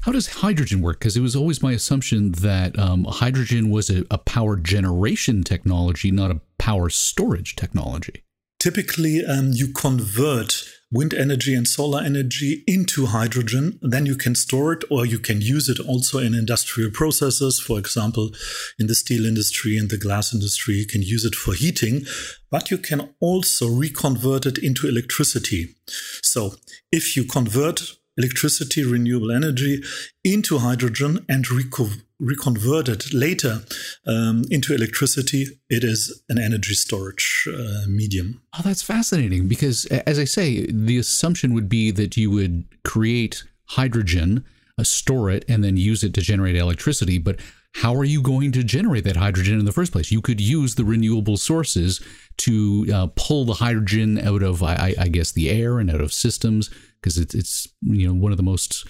How 0.02 0.12
does 0.12 0.26
hydrogen 0.28 0.80
work? 0.80 1.00
Because 1.00 1.16
it 1.16 1.20
was 1.20 1.36
always 1.36 1.62
my 1.62 1.72
assumption 1.72 2.32
that 2.32 2.78
um, 2.78 3.04
hydrogen 3.04 3.70
was 3.70 3.90
a, 3.90 4.04
a 4.10 4.18
power 4.18 4.56
generation 4.56 5.42
technology, 5.44 6.10
not 6.10 6.30
a 6.30 6.40
power 6.58 6.88
storage 6.88 7.56
technology 7.56 8.24
typically 8.58 9.24
um, 9.24 9.50
you 9.52 9.72
convert 9.72 10.64
wind 10.90 11.12
energy 11.12 11.54
and 11.54 11.68
solar 11.68 12.02
energy 12.02 12.64
into 12.66 13.06
hydrogen. 13.06 13.78
Then 13.82 14.06
you 14.06 14.16
can 14.16 14.34
store 14.34 14.72
it 14.72 14.84
or 14.90 15.04
you 15.04 15.18
can 15.18 15.40
use 15.40 15.68
it 15.68 15.78
also 15.80 16.18
in 16.18 16.34
industrial 16.34 16.90
processes. 16.90 17.60
For 17.60 17.78
example, 17.78 18.30
in 18.78 18.86
the 18.86 18.94
steel 18.94 19.26
industry 19.26 19.76
and 19.76 19.90
the 19.90 19.98
glass 19.98 20.32
industry, 20.32 20.74
you 20.76 20.86
can 20.86 21.02
use 21.02 21.24
it 21.24 21.34
for 21.34 21.52
heating, 21.52 22.06
but 22.50 22.70
you 22.70 22.78
can 22.78 23.14
also 23.20 23.68
reconvert 23.68 24.46
it 24.46 24.58
into 24.58 24.88
electricity. 24.88 25.74
So 26.22 26.54
if 26.90 27.16
you 27.16 27.24
convert 27.24 27.96
electricity, 28.16 28.82
renewable 28.82 29.30
energy 29.30 29.82
into 30.24 30.58
hydrogen 30.58 31.24
and 31.28 31.44
reco- 31.46 32.02
reconvert 32.20 32.88
it 32.88 33.12
later 33.14 33.60
um, 34.06 34.44
into 34.50 34.74
electricity, 34.74 35.46
it 35.70 35.84
is 35.84 36.22
an 36.28 36.38
energy 36.38 36.74
storage 36.74 37.48
uh, 37.48 37.86
medium. 37.88 38.42
Oh, 38.58 38.62
that's 38.64 38.82
fascinating 38.82 39.48
because, 39.48 39.86
as 39.86 40.18
I 40.18 40.24
say, 40.24 40.66
the 40.66 40.98
assumption 40.98 41.54
would 41.54 41.68
be 41.68 41.90
that 41.92 42.16
you 42.16 42.30
would 42.30 42.64
create 42.84 43.44
hydrogen, 43.66 44.44
uh, 44.78 44.84
store 44.84 45.30
it, 45.30 45.44
and 45.48 45.62
then 45.62 45.76
use 45.76 46.02
it 46.02 46.14
to 46.14 46.20
generate 46.20 46.56
electricity. 46.56 47.18
But 47.18 47.40
how 47.74 47.94
are 47.94 48.04
you 48.04 48.22
going 48.22 48.50
to 48.52 48.64
generate 48.64 49.04
that 49.04 49.16
hydrogen 49.16 49.58
in 49.58 49.64
the 49.64 49.72
first 49.72 49.92
place? 49.92 50.10
You 50.10 50.20
could 50.20 50.40
use 50.40 50.74
the 50.74 50.84
renewable 50.84 51.36
sources 51.36 52.00
to 52.38 52.86
uh, 52.92 53.06
pull 53.14 53.44
the 53.44 53.54
hydrogen 53.54 54.18
out 54.18 54.42
of, 54.42 54.62
I, 54.62 54.94
I, 54.98 55.08
guess, 55.08 55.32
the 55.32 55.50
air 55.50 55.78
and 55.78 55.90
out 55.90 56.00
of 56.00 56.12
systems 56.12 56.70
because 57.00 57.18
it's 57.18 57.34
it's 57.34 57.68
you 57.82 58.06
know 58.06 58.14
one 58.14 58.32
of 58.32 58.36
the 58.36 58.42
most 58.42 58.88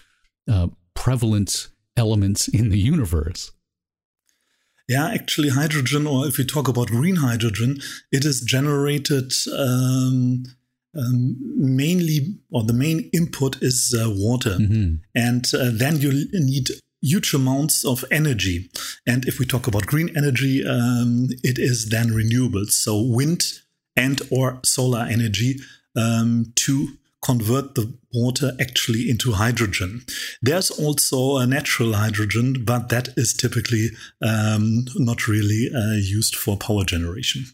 uh, 0.51 0.69
prevalent 0.95 1.69
elements 1.99 2.49
in 2.49 2.71
the 2.71 2.79
universe. 2.79 3.53
Yeah, 4.89 5.09
actually, 5.09 5.51
hydrogen, 5.51 6.07
or 6.07 6.27
if 6.27 6.39
we 6.39 6.45
talk 6.45 6.67
about 6.67 6.89
green 6.89 7.17
hydrogen, 7.17 7.79
it 8.11 8.25
is 8.25 8.41
generated 8.41 9.33
um, 9.53 10.45
um, 10.97 11.37
mainly, 11.57 12.39
or 12.51 12.63
the 12.65 12.73
main 12.73 13.11
input 13.13 13.63
is 13.63 13.95
uh, 13.95 14.09
water. 14.09 14.57
Mm-hmm. 14.57 14.95
And 15.15 15.45
uh, 15.55 15.71
then 15.73 15.99
you 15.99 16.27
need 16.33 16.69
huge 17.03 17.35
amounts 17.35 17.85
of 17.85 18.05
energy. 18.11 18.71
And 19.07 19.27
if 19.27 19.39
we 19.39 19.45
talk 19.45 19.67
about 19.67 19.87
green 19.87 20.17
energy, 20.17 20.67
um, 20.67 21.29
it 21.45 21.59
is 21.59 21.91
then 21.91 22.09
renewables, 22.09 22.71
so 22.71 23.01
wind 23.01 23.45
and 23.95 24.23
or 24.31 24.61
solar 24.65 25.01
energy 25.01 25.57
um, 25.97 26.53
to 26.57 26.89
convert 27.23 27.75
the 27.75 27.93
water 28.13 28.53
actually 28.61 29.11
into 29.11 29.33
hydrogen. 29.33 30.03
There's 30.41 30.71
also 30.71 31.39
a 31.39 31.47
natural 31.47 31.95
hydrogen, 31.95 32.65
but 32.65 32.89
that 32.91 33.09
is 33.17 33.35
typically 33.35 33.89
um, 34.23 34.85
not 34.97 35.27
really 35.27 35.71
uh, 35.75 35.95
used 35.95 36.37
for 36.37 36.57
power 36.57 36.85
generation. 36.85 37.45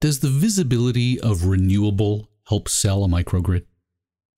Does 0.00 0.20
the 0.20 0.30
visibility 0.30 1.20
of 1.20 1.44
renewable 1.44 2.30
help 2.48 2.68
sell 2.68 3.04
a 3.04 3.08
microgrid? 3.08 3.66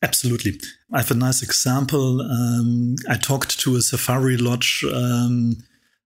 Absolutely. 0.02 0.60
I 0.92 0.98
have 0.98 1.12
a 1.12 1.14
nice 1.14 1.42
example. 1.42 2.20
Um, 2.20 2.96
I 3.08 3.16
talked 3.16 3.60
to 3.60 3.76
a 3.76 3.82
safari 3.82 4.36
lodge 4.36 4.84
um, 4.92 5.56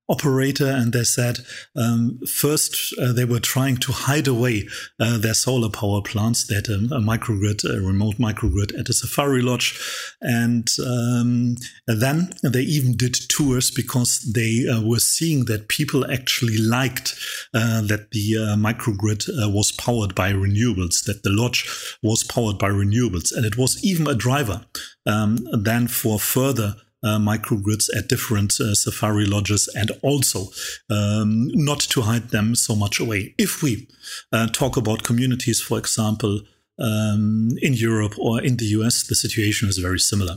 operator 0.09 0.69
and 0.69 0.93
they 0.93 1.05
said 1.05 1.39
um, 1.75 2.19
first 2.27 2.95
uh, 3.01 3.13
they 3.13 3.25
were 3.25 3.41
trying 3.41 3.77
to 3.77 3.93
hide 3.93 4.29
away 4.29 4.69
uh, 5.01 5.19
their 5.19 5.35
solar 5.35 5.69
power 5.69 6.01
plants 6.01 6.47
they 6.47 6.55
had 6.55 6.69
a, 6.69 6.75
a, 6.95 7.01
microgrid 7.01 7.65
a 7.65 7.81
remote 7.81 8.17
microgrid 8.17 8.79
at 8.79 8.89
a 8.89 8.93
safari 8.93 9.43
lodge. 9.43 9.79
And 10.21 10.69
um, 10.85 11.57
then 11.87 12.31
they 12.43 12.63
even 12.63 12.97
did 12.97 13.17
tours 13.29 13.71
because 13.71 14.21
they 14.21 14.67
uh, 14.69 14.83
were 14.83 15.01
seeing 15.01 15.47
that 15.47 15.69
people 15.69 16.11
actually 16.11 16.59
liked 16.59 17.15
uh, 17.55 17.83
that 17.83 18.11
the 18.11 18.37
uh, 18.37 18.57
microgrid 18.57 19.29
uh, 19.29 19.49
was 19.51 19.73
powered 19.73 20.15
by 20.15 20.33
renewables 20.33 21.05
that 21.05 21.23
the 21.23 21.31
lodge 21.31 21.69
was 22.03 22.25
powered 22.25 22.59
by 22.59 22.69
renewables. 22.69 23.35
And 23.35 23.45
it 23.45 23.57
was 23.57 23.83
even 23.85 24.07
a 24.07 24.15
driver 24.15 24.63
um, 25.07 25.39
then 25.53 25.89
for 25.89 26.19
further 26.19 26.77
uh, 27.03 27.19
microgrids 27.19 27.89
at 27.97 28.09
different 28.09 28.59
uh, 28.61 28.75
safari 28.75 29.27
lodges 29.27 29.69
and 29.75 29.91
also 30.03 30.49
um, 30.91 31.49
not 31.55 31.81
to 31.81 32.03
hide 32.03 32.31
them 32.31 32.55
so 32.55 32.75
much 32.75 32.99
away. 33.01 33.35
If 33.39 33.63
we 33.63 33.89
uh, 34.33 34.49
talk 34.49 34.77
about 34.77 35.05
communities, 35.05 35.61
for 35.61 35.79
example, 35.79 36.41
um, 36.79 37.51
in 37.63 37.75
Europe 37.75 38.15
or 38.19 38.43
in 38.43 38.57
the 38.57 38.67
US, 38.67 39.05
the 39.05 39.15
situation 39.15 39.69
is 39.69 39.79
very 39.79 39.99
similar. 39.99 40.37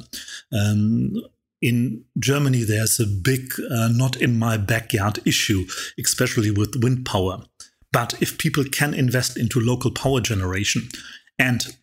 Um, 0.52 1.22
in 1.62 2.06
Germany, 2.18 2.64
there's 2.64 3.00
a 3.00 3.06
big 3.06 3.52
uh, 3.70 3.90
not 3.90 4.16
in 4.16 4.40
my 4.40 4.56
backyard 4.58 5.20
issue, 5.26 5.66
especially 6.00 6.52
with 6.52 6.82
wind 6.82 7.06
power. 7.06 7.44
But 7.92 8.22
if 8.22 8.38
people 8.38 8.64
can 8.72 8.94
invest 8.94 9.36
into 9.38 9.60
local 9.60 9.92
power 9.92 10.22
generation 10.22 10.90
and 11.38 11.76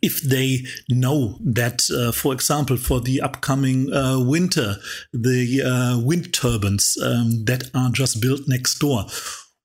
if 0.00 0.22
they 0.22 0.64
know 0.88 1.38
that, 1.40 1.82
uh, 1.90 2.12
for 2.12 2.32
example, 2.32 2.76
for 2.76 3.00
the 3.00 3.20
upcoming 3.20 3.92
uh, 3.92 4.18
winter, 4.20 4.76
the 5.12 5.62
uh, 5.62 6.00
wind 6.00 6.32
turbines 6.32 6.96
um, 7.02 7.44
that 7.44 7.70
are 7.74 7.90
just 7.90 8.20
built 8.20 8.42
next 8.46 8.78
door 8.78 9.06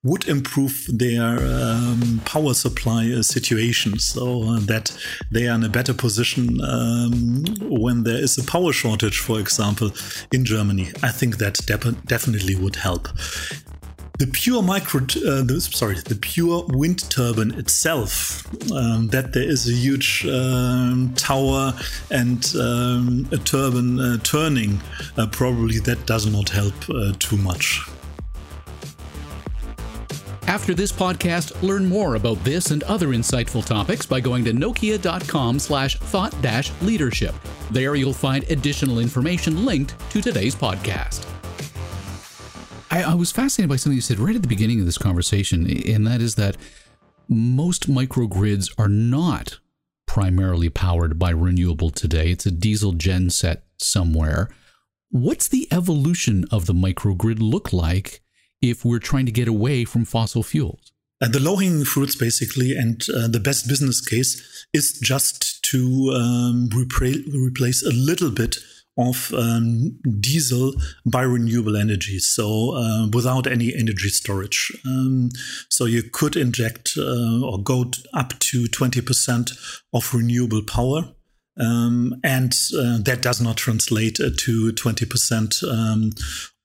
would 0.03 0.27
improve 0.27 0.86
their 0.88 1.39
um, 1.39 2.22
power 2.24 2.53
supply 2.53 3.12
uh, 3.12 3.22
situation 3.22 4.00
so 4.00 4.55
that 4.60 4.96
they 5.31 5.48
are 5.48 5.55
in 5.55 5.63
a 5.63 5.69
better 5.69 5.93
position 5.93 6.62
um, 6.62 7.43
when 7.62 8.03
there 8.03 8.24
is 8.24 8.38
a 8.38 8.43
power 8.43 8.72
shortage, 8.72 9.19
for 9.19 9.39
example, 9.39 9.91
in 10.31 10.46
Germany. 10.46 10.91
I 11.03 11.10
think 11.10 11.38
that 11.38 11.60
definitely 12.05 12.55
would 12.55 12.77
help. 12.77 13.10
The 14.17 14.25
pure 14.25 14.63
micro, 14.63 15.01
uh, 15.01 15.43
the, 15.43 15.62
sorry, 15.62 16.00
the 16.00 16.15
pure 16.15 16.65
wind 16.69 17.07
turbine 17.12 17.51
itself, 17.51 18.43
um, 18.71 19.09
that 19.09 19.33
there 19.33 19.43
is 19.43 19.69
a 19.69 19.74
huge 19.74 20.25
um, 20.25 21.13
tower 21.15 21.71
and 22.09 22.43
um, 22.55 23.27
a 23.31 23.38
turbine 23.38 24.00
uh, 24.00 24.17
turning, 24.24 24.81
uh, 25.17 25.27
probably 25.27 25.77
that 25.81 26.07
does 26.07 26.25
not 26.25 26.50
help 26.50 26.74
uh, 26.89 27.13
too 27.19 27.38
much. 27.38 27.88
After 30.47 30.74
this 30.74 30.91
podcast, 30.91 31.62
learn 31.62 31.86
more 31.86 32.15
about 32.15 32.43
this 32.43 32.71
and 32.71 32.81
other 32.83 33.09
insightful 33.09 33.63
topics 33.63 34.07
by 34.07 34.19
going 34.19 34.43
to 34.45 34.51
nokia.com 34.51 35.59
slash 35.59 35.97
thought 35.97 36.33
leadership. 36.81 37.36
There 37.69 37.93
you'll 37.93 38.13
find 38.13 38.45
additional 38.50 38.97
information 38.97 39.63
linked 39.63 39.93
to 40.09 40.21
today's 40.21 40.55
podcast. 40.55 41.27
I, 42.97 43.11
I 43.11 43.13
was 43.13 43.31
fascinated 43.31 43.69
by 43.69 43.75
something 43.75 43.95
you 43.95 44.01
said 44.01 44.17
right 44.17 44.35
at 44.35 44.41
the 44.41 44.47
beginning 44.47 44.79
of 44.79 44.87
this 44.87 44.97
conversation, 44.97 45.69
and 45.87 46.07
that 46.07 46.19
is 46.19 46.33
that 46.35 46.57
most 47.29 47.89
microgrids 47.89 48.73
are 48.79 48.87
not 48.87 49.59
primarily 50.07 50.69
powered 50.69 51.19
by 51.19 51.29
renewable 51.29 51.91
today. 51.91 52.31
It's 52.31 52.47
a 52.47 52.51
diesel 52.51 52.93
genset 52.93 53.61
somewhere. 53.77 54.49
What's 55.11 55.47
the 55.47 55.67
evolution 55.71 56.45
of 56.51 56.65
the 56.65 56.73
microgrid 56.73 57.37
look 57.39 57.71
like 57.71 58.21
if 58.61 58.83
we're 58.83 58.99
trying 58.99 59.27
to 59.27 59.31
get 59.31 59.47
away 59.47 59.85
from 59.85 60.03
fossil 60.03 60.41
fuels? 60.41 60.91
And 61.21 61.33
the 61.33 61.39
low 61.39 61.57
hanging 61.57 61.85
fruits, 61.85 62.15
basically, 62.15 62.75
and 62.75 63.03
uh, 63.15 63.27
the 63.27 63.39
best 63.39 63.67
business 63.67 64.01
case 64.01 64.65
is 64.73 64.99
just 65.03 65.63
to 65.71 66.11
um, 66.15 66.69
repra- 66.69 67.23
replace 67.33 67.85
a 67.85 67.91
little 67.91 68.31
bit 68.31 68.57
of 68.97 69.33
um, 69.33 69.97
diesel 70.19 70.73
by 71.05 71.21
renewable 71.21 71.77
energy, 71.77 72.19
so 72.19 72.75
uh, 72.75 73.07
without 73.13 73.47
any 73.47 73.73
energy 73.75 74.09
storage. 74.09 74.71
Um, 74.85 75.29
so 75.69 75.85
you 75.85 76.03
could 76.03 76.35
inject 76.35 76.93
uh, 76.97 77.45
or 77.45 77.61
go 77.61 77.91
up 78.13 78.37
to 78.39 78.63
20% 78.65 79.81
of 79.93 80.13
renewable 80.13 80.63
power 80.63 81.09
um, 81.59 82.19
and 82.23 82.53
uh, 82.77 82.99
that 82.99 83.21
does 83.21 83.41
not 83.41 83.57
translate 83.57 84.19
uh, 84.19 84.29
to 84.37 84.71
20% 84.73 85.63
um, 85.71 86.11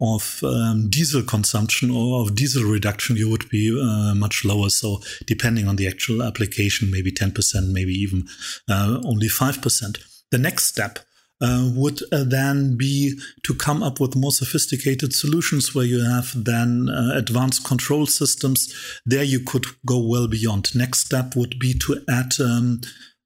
of 0.00 0.40
um, 0.42 0.90
diesel 0.90 1.22
consumption 1.22 1.90
or 1.90 2.22
of 2.22 2.34
diesel 2.34 2.64
reduction. 2.64 3.16
You 3.16 3.30
would 3.30 3.48
be 3.48 3.70
uh, 3.70 4.14
much 4.14 4.44
lower. 4.44 4.68
So, 4.68 5.00
depending 5.26 5.66
on 5.66 5.76
the 5.76 5.88
actual 5.88 6.22
application, 6.22 6.90
maybe 6.90 7.10
10%, 7.10 7.72
maybe 7.72 7.92
even 7.92 8.26
uh, 8.68 9.00
only 9.04 9.28
5%. 9.28 9.98
The 10.30 10.38
next 10.38 10.66
step 10.66 10.98
uh, 11.42 11.68
would 11.74 12.00
uh, 12.12 12.24
then 12.24 12.76
be 12.76 13.18
to 13.42 13.54
come 13.54 13.82
up 13.82 13.98
with 14.00 14.14
more 14.14 14.30
sophisticated 14.30 15.12
solutions 15.12 15.74
where 15.74 15.84
you 15.84 16.02
have 16.02 16.32
then 16.36 16.88
uh, 16.88 17.10
advanced 17.16 17.64
control 17.64 18.06
systems. 18.06 18.72
There 19.04 19.24
you 19.24 19.40
could 19.40 19.66
go 19.84 19.98
well 19.98 20.28
beyond. 20.28 20.74
Next 20.74 21.00
step 21.00 21.34
would 21.34 21.58
be 21.58 21.74
to 21.80 22.04
add 22.08 22.40
um, 22.40 22.80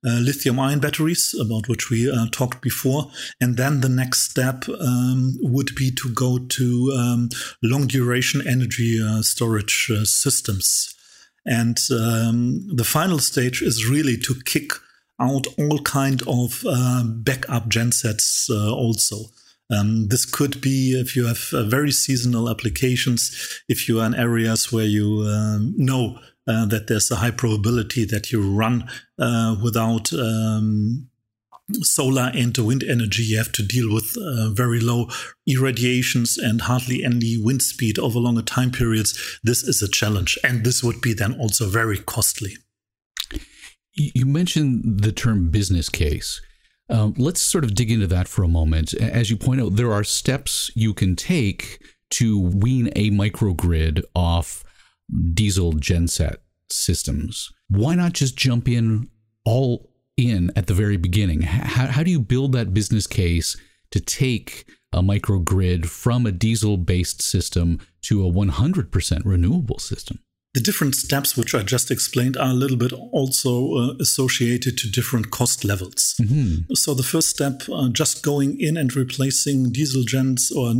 uh, 0.06 0.18
lithium 0.20 0.58
ion 0.58 0.80
batteries, 0.80 1.34
about 1.38 1.68
which 1.68 1.90
we 1.90 2.10
uh, 2.10 2.26
talked 2.32 2.62
before. 2.62 3.10
And 3.40 3.56
then 3.56 3.80
the 3.80 3.88
next 3.88 4.30
step 4.30 4.64
um, 4.68 5.36
would 5.40 5.74
be 5.74 5.90
to 5.90 6.14
go 6.14 6.38
to 6.38 6.92
um, 6.96 7.28
long 7.62 7.86
duration 7.86 8.46
energy 8.46 8.98
uh, 9.02 9.20
storage 9.22 9.90
systems. 10.04 10.94
And 11.44 11.78
um, 11.92 12.66
the 12.74 12.84
final 12.84 13.18
stage 13.18 13.62
is 13.62 13.88
really 13.88 14.16
to 14.18 14.34
kick 14.44 14.72
out 15.20 15.46
all 15.58 15.78
kind 15.80 16.22
of 16.26 16.64
uh, 16.68 17.04
backup 17.04 17.68
gensets 17.68 18.48
uh, 18.50 18.74
also. 18.74 19.30
Um, 19.70 20.08
this 20.08 20.24
could 20.24 20.60
be 20.60 20.92
if 21.00 21.16
you 21.16 21.26
have 21.26 21.48
uh, 21.52 21.64
very 21.64 21.90
seasonal 21.90 22.48
applications, 22.48 23.62
if 23.68 23.88
you 23.88 24.00
are 24.00 24.06
in 24.06 24.14
areas 24.14 24.70
where 24.70 24.84
you 24.84 25.22
um, 25.22 25.74
know 25.76 26.18
uh, 26.46 26.66
that 26.66 26.86
there's 26.86 27.10
a 27.10 27.16
high 27.16 27.32
probability 27.32 28.04
that 28.04 28.30
you 28.30 28.54
run 28.54 28.88
uh, 29.18 29.56
without 29.60 30.12
um, 30.12 31.08
solar 31.82 32.30
and 32.32 32.56
wind 32.58 32.84
energy. 32.84 33.24
You 33.24 33.38
have 33.38 33.52
to 33.52 33.66
deal 33.66 33.92
with 33.92 34.16
uh, 34.16 34.50
very 34.50 34.78
low 34.78 35.08
irradiations 35.46 36.38
and 36.38 36.60
hardly 36.60 37.04
any 37.04 37.36
wind 37.36 37.62
speed 37.62 37.98
over 37.98 38.20
longer 38.20 38.42
time 38.42 38.70
periods. 38.70 39.40
This 39.42 39.64
is 39.64 39.82
a 39.82 39.88
challenge, 39.88 40.38
and 40.44 40.64
this 40.64 40.84
would 40.84 41.00
be 41.00 41.12
then 41.12 41.34
also 41.40 41.68
very 41.68 41.98
costly. 41.98 42.56
You 43.96 44.26
mentioned 44.26 45.00
the 45.00 45.12
term 45.12 45.50
business 45.50 45.88
case. 45.88 46.40
Um, 46.88 47.14
let's 47.16 47.40
sort 47.40 47.64
of 47.64 47.74
dig 47.74 47.90
into 47.90 48.06
that 48.08 48.28
for 48.28 48.42
a 48.42 48.48
moment. 48.48 48.94
As 48.94 49.30
you 49.30 49.36
point 49.36 49.60
out, 49.60 49.76
there 49.76 49.92
are 49.92 50.04
steps 50.04 50.70
you 50.74 50.94
can 50.94 51.16
take 51.16 51.82
to 52.10 52.40
wean 52.40 52.88
a 52.94 53.10
microgrid 53.10 54.02
off 54.14 54.62
diesel 55.32 55.72
genset 55.72 56.36
systems. 56.70 57.50
Why 57.68 57.94
not 57.94 58.12
just 58.12 58.36
jump 58.36 58.68
in 58.68 59.10
all 59.44 59.90
in 60.16 60.52
at 60.54 60.66
the 60.66 60.74
very 60.74 60.96
beginning? 60.96 61.42
How, 61.42 61.86
how 61.86 62.02
do 62.02 62.10
you 62.10 62.20
build 62.20 62.52
that 62.52 62.74
business 62.74 63.06
case 63.06 63.56
to 63.90 64.00
take 64.00 64.68
a 64.92 65.02
microgrid 65.02 65.86
from 65.86 66.26
a 66.26 66.32
diesel 66.32 66.76
based 66.76 67.20
system 67.22 67.80
to 68.02 68.26
a 68.26 68.30
100% 68.30 69.22
renewable 69.24 69.78
system? 69.78 70.20
The 70.56 70.62
different 70.62 70.94
steps, 70.94 71.36
which 71.36 71.54
I 71.54 71.62
just 71.62 71.90
explained, 71.90 72.38
are 72.38 72.48
a 72.48 72.54
little 72.54 72.78
bit 72.78 72.90
also 72.94 73.74
uh, 73.74 73.94
associated 74.00 74.78
to 74.78 74.90
different 74.90 75.30
cost 75.30 75.66
levels. 75.66 76.14
Mm-hmm. 76.18 76.72
So, 76.72 76.94
the 76.94 77.02
first 77.02 77.28
step, 77.28 77.64
uh, 77.70 77.90
just 77.90 78.22
going 78.22 78.58
in 78.58 78.78
and 78.78 78.96
replacing 78.96 79.72
diesel 79.72 80.04
gens 80.04 80.50
or 80.50 80.72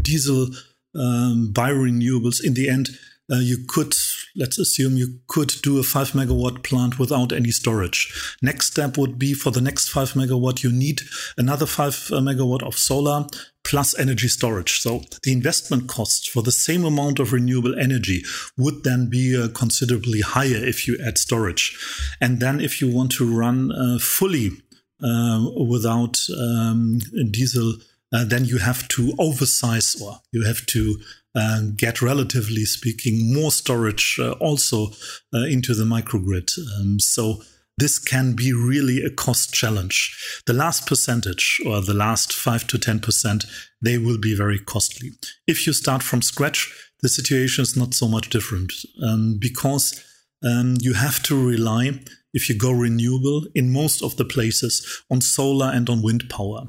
diesel 0.00 0.48
um, 0.94 1.50
biorenewables, 1.52 2.42
in 2.42 2.54
the 2.54 2.70
end, 2.70 2.88
uh, 3.30 3.40
you 3.40 3.58
could, 3.68 3.94
let's 4.36 4.58
assume 4.58 4.96
you 4.96 5.20
could 5.28 5.54
do 5.62 5.78
a 5.78 5.82
five 5.82 6.12
megawatt 6.12 6.62
plant 6.62 6.98
without 6.98 7.32
any 7.32 7.50
storage. 7.50 8.36
Next 8.42 8.72
step 8.72 8.96
would 8.96 9.18
be 9.18 9.34
for 9.34 9.50
the 9.50 9.60
next 9.60 9.88
five 9.88 10.12
megawatt, 10.12 10.62
you 10.62 10.72
need 10.72 11.02
another 11.36 11.66
five 11.66 11.94
uh, 12.12 12.20
megawatt 12.20 12.62
of 12.62 12.78
solar 12.78 13.26
plus 13.64 13.98
energy 13.98 14.28
storage. 14.28 14.80
So 14.80 15.02
the 15.22 15.32
investment 15.32 15.88
cost 15.88 16.30
for 16.30 16.42
the 16.42 16.52
same 16.52 16.84
amount 16.84 17.18
of 17.18 17.32
renewable 17.32 17.78
energy 17.78 18.22
would 18.56 18.84
then 18.84 19.08
be 19.08 19.36
uh, 19.36 19.48
considerably 19.48 20.20
higher 20.20 20.64
if 20.64 20.88
you 20.88 20.98
add 21.04 21.18
storage. 21.18 21.78
And 22.20 22.40
then 22.40 22.60
if 22.60 22.80
you 22.80 22.90
want 22.90 23.12
to 23.12 23.38
run 23.38 23.70
uh, 23.72 23.98
fully 23.98 24.50
uh, 25.02 25.46
without 25.68 26.18
um, 26.38 26.98
diesel, 27.30 27.74
uh, 28.12 28.24
then 28.24 28.44
you 28.44 28.58
have 28.58 28.88
to 28.88 29.12
oversize 29.18 30.00
or 30.00 30.20
you 30.32 30.44
have 30.44 30.66
to 30.66 30.96
and 31.34 31.76
get, 31.76 32.02
relatively 32.02 32.64
speaking, 32.64 33.32
more 33.32 33.52
storage 33.52 34.18
uh, 34.20 34.32
also 34.32 34.88
uh, 35.32 35.44
into 35.44 35.74
the 35.74 35.84
microgrid. 35.84 36.50
Um, 36.76 36.98
so 36.98 37.42
this 37.78 37.98
can 37.98 38.34
be 38.34 38.52
really 38.52 39.02
a 39.04 39.10
cost 39.10 39.54
challenge. 39.54 40.42
The 40.46 40.52
last 40.52 40.86
percentage 40.86 41.60
or 41.64 41.80
the 41.80 41.94
last 41.94 42.32
5 42.32 42.66
to 42.68 42.78
10%, 42.78 43.46
they 43.80 43.96
will 43.96 44.18
be 44.18 44.36
very 44.36 44.58
costly. 44.58 45.10
If 45.46 45.66
you 45.66 45.72
start 45.72 46.02
from 46.02 46.20
scratch, 46.20 46.72
the 47.00 47.08
situation 47.08 47.62
is 47.62 47.76
not 47.76 47.94
so 47.94 48.08
much 48.08 48.28
different 48.28 48.72
um, 49.02 49.38
because 49.38 50.04
um, 50.44 50.76
you 50.80 50.94
have 50.94 51.22
to 51.24 51.48
rely, 51.48 52.00
if 52.34 52.48
you 52.48 52.58
go 52.58 52.72
renewable, 52.72 53.46
in 53.54 53.72
most 53.72 54.02
of 54.02 54.16
the 54.16 54.24
places 54.24 55.02
on 55.10 55.20
solar 55.20 55.70
and 55.72 55.88
on 55.88 56.02
wind 56.02 56.28
power 56.28 56.64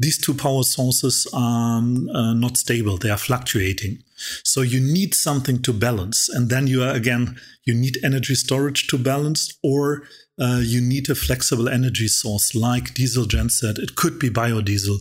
these 0.00 0.18
two 0.18 0.34
power 0.34 0.62
sources 0.62 1.26
are 1.32 1.78
uh, 1.78 2.34
not 2.34 2.56
stable. 2.56 2.96
They 2.96 3.10
are 3.10 3.18
fluctuating. 3.18 4.02
So 4.42 4.62
you 4.62 4.80
need 4.80 5.14
something 5.14 5.62
to 5.62 5.72
balance. 5.72 6.28
And 6.28 6.50
then 6.50 6.66
you 6.66 6.82
are 6.82 6.94
again 6.94 7.38
you 7.64 7.74
need 7.74 7.98
energy 8.02 8.34
storage 8.34 8.88
to 8.88 8.98
balance 8.98 9.56
or 9.62 10.02
uh, 10.40 10.60
you 10.62 10.80
need 10.80 11.08
a 11.10 11.14
flexible 11.14 11.68
energy 11.68 12.08
source 12.08 12.54
like 12.54 12.94
diesel 12.94 13.26
genset 13.26 13.78
it 13.78 13.94
could 13.94 14.18
be 14.18 14.30
biodiesel 14.30 14.96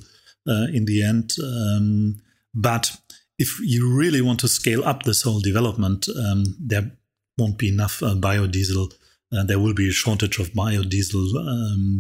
uh, 0.48 0.68
in 0.74 0.84
the 0.86 1.02
end 1.02 1.32
um, 1.42 2.22
but 2.54 2.98
if 3.38 3.58
you 3.62 3.90
really 3.90 4.22
want 4.22 4.40
to 4.42 4.48
scale 4.50 4.84
up 4.84 5.04
this 5.04 5.22
whole 5.22 5.40
development 5.40 6.08
um, 6.10 6.44
there 6.60 6.92
won't 7.40 7.58
be 7.58 7.70
enough 7.70 8.04
uh, 8.04 8.14
biodiesel. 8.16 8.92
Uh, 9.32 9.44
there 9.44 9.60
will 9.60 9.74
be 9.74 9.88
a 9.88 9.94
shortage 9.94 10.38
of 10.40 10.52
biodiesel 10.52 11.26
um, 11.38 12.00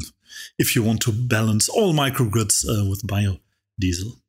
if 0.58 0.76
you 0.76 0.84
want 0.84 1.02
to 1.02 1.12
balance 1.12 1.70
all 1.70 1.94
microgrids 1.94 2.65
uh, 2.68 2.89
with 2.89 3.04
biodiesel. 3.08 4.20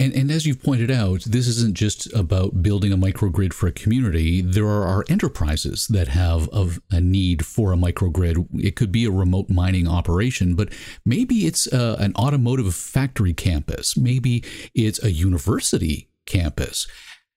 And, 0.00 0.12
and 0.12 0.30
as 0.30 0.44
you've 0.44 0.62
pointed 0.62 0.90
out, 0.90 1.22
this 1.22 1.46
isn't 1.46 1.74
just 1.74 2.12
about 2.12 2.62
building 2.62 2.92
a 2.92 2.96
microgrid 2.96 3.52
for 3.52 3.68
a 3.68 3.72
community. 3.72 4.42
There 4.42 4.66
are 4.66 5.04
enterprises 5.08 5.86
that 5.88 6.08
have 6.08 6.48
a 6.90 7.00
need 7.00 7.46
for 7.46 7.72
a 7.72 7.76
microgrid. 7.76 8.48
It 8.54 8.74
could 8.74 8.90
be 8.90 9.04
a 9.04 9.12
remote 9.12 9.48
mining 9.48 9.86
operation, 9.86 10.56
but 10.56 10.72
maybe 11.04 11.46
it's 11.46 11.68
a, 11.72 11.92
uh, 11.92 11.96
an 12.00 12.12
automotive 12.16 12.74
factory 12.74 13.32
campus. 13.32 13.96
Maybe 13.96 14.42
it's 14.74 15.02
a 15.02 15.12
university 15.12 16.10
campus. 16.26 16.88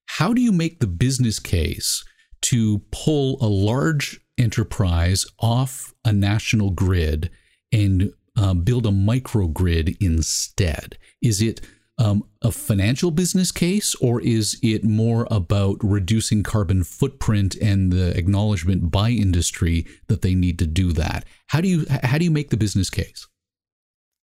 How 0.07 0.33
do 0.33 0.41
you 0.41 0.51
make 0.51 0.79
the 0.79 0.87
business 0.87 1.37
case 1.39 2.03
to 2.41 2.79
pull 2.91 3.37
a 3.39 3.47
large 3.47 4.19
enterprise 4.37 5.25
off 5.39 5.93
a 6.03 6.11
national 6.11 6.71
grid 6.71 7.29
and 7.77 8.13
uh, 8.35 8.53
build 8.53 8.85
a 8.85 8.91
microgrid 8.91 9.97
instead? 9.99 10.97
Is 11.21 11.41
it 11.41 11.61
um, 11.99 12.23
a 12.41 12.51
financial 12.51 13.11
business 13.11 13.51
case, 13.51 13.95
or 13.95 14.21
is 14.21 14.59
it 14.61 14.83
more 14.83 15.27
about 15.31 15.77
reducing 15.81 16.43
carbon 16.43 16.83
footprint 16.83 17.55
and 17.55 17.91
the 17.91 18.15
acknowledgement 18.15 18.91
by 18.91 19.09
industry 19.09 19.85
that 20.07 20.21
they 20.21 20.35
need 20.35 20.59
to 20.59 20.67
do 20.67 20.93
that? 20.93 21.25
How 21.47 21.61
do 21.61 21.67
you 21.67 21.85
how 21.89 22.17
do 22.17 22.25
you 22.25 22.31
make 22.31 22.49
the 22.49 22.57
business 22.57 22.89
case? 22.89 23.27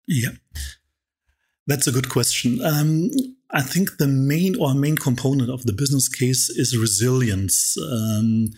Yeah, 0.07 0.31
that's 1.65 1.87
a 1.87 1.91
good 1.91 2.09
question. 2.09 2.59
Um, 2.63 3.09
I 3.51 3.61
think 3.61 3.97
the 3.97 4.07
main 4.07 4.55
or 4.59 4.73
main 4.73 4.97
component 4.97 5.49
of 5.49 5.65
the 5.65 5.73
business 5.73 6.09
case 6.09 6.49
is 6.49 6.77
resilience. 6.77 7.77
Um, 7.77 8.49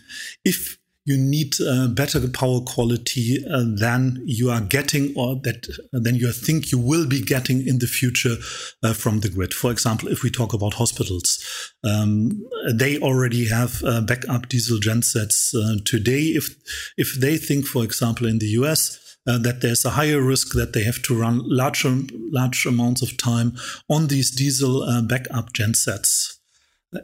if 0.44 0.78
you 1.04 1.18
need 1.18 1.54
uh, 1.60 1.88
better 1.88 2.26
power 2.28 2.60
quality 2.60 3.44
uh, 3.50 3.64
than 3.76 4.22
you 4.24 4.50
are 4.50 4.62
getting 4.62 5.12
or 5.16 5.36
that 5.42 5.68
uh, 5.92 5.98
than 6.00 6.14
you 6.14 6.32
think 6.32 6.72
you 6.72 6.78
will 6.78 7.06
be 7.06 7.20
getting 7.20 7.66
in 7.66 7.78
the 7.78 7.86
future 7.86 8.36
uh, 8.82 8.94
from 8.94 9.20
the 9.20 9.28
grid. 9.28 9.52
For 9.52 9.70
example, 9.70 10.08
if 10.08 10.22
we 10.22 10.30
talk 10.30 10.54
about 10.54 10.74
hospitals, 10.74 11.44
um, 11.84 12.42
they 12.72 12.98
already 12.98 13.48
have 13.48 13.82
uh, 13.84 14.00
backup 14.00 14.48
diesel 14.48 14.78
gensets 14.78 15.54
uh, 15.54 15.76
today. 15.84 16.32
If 16.40 16.54
if 16.96 17.14
they 17.20 17.36
think, 17.36 17.66
for 17.66 17.84
example, 17.84 18.26
in 18.26 18.38
the 18.38 18.52
US. 18.60 19.00
that 19.26 19.60
there's 19.62 19.86
a 19.86 19.96
higher 19.96 20.20
risk 20.20 20.52
that 20.52 20.72
they 20.74 20.84
have 20.84 21.00
to 21.00 21.18
run 21.18 21.40
larger 21.44 21.96
large 22.30 22.66
amounts 22.66 23.00
of 23.00 23.16
time 23.16 23.56
on 23.88 24.08
these 24.08 24.30
diesel 24.30 24.84
backup 25.08 25.54
gensets 25.54 26.33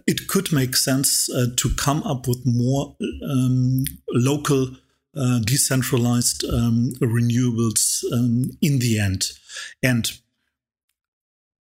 it 0.06 0.28
could 0.28 0.52
make 0.52 0.76
sense 0.76 1.28
uh, 1.30 1.46
to 1.56 1.70
come 1.76 2.02
up 2.04 2.26
with 2.28 2.44
more 2.44 2.96
um, 3.28 3.84
local, 4.12 4.70
uh, 5.16 5.40
decentralized 5.40 6.44
um, 6.44 6.92
renewables 7.00 8.04
um, 8.12 8.50
in 8.60 8.78
the 8.78 8.98
end. 8.98 9.26
And 9.82 10.10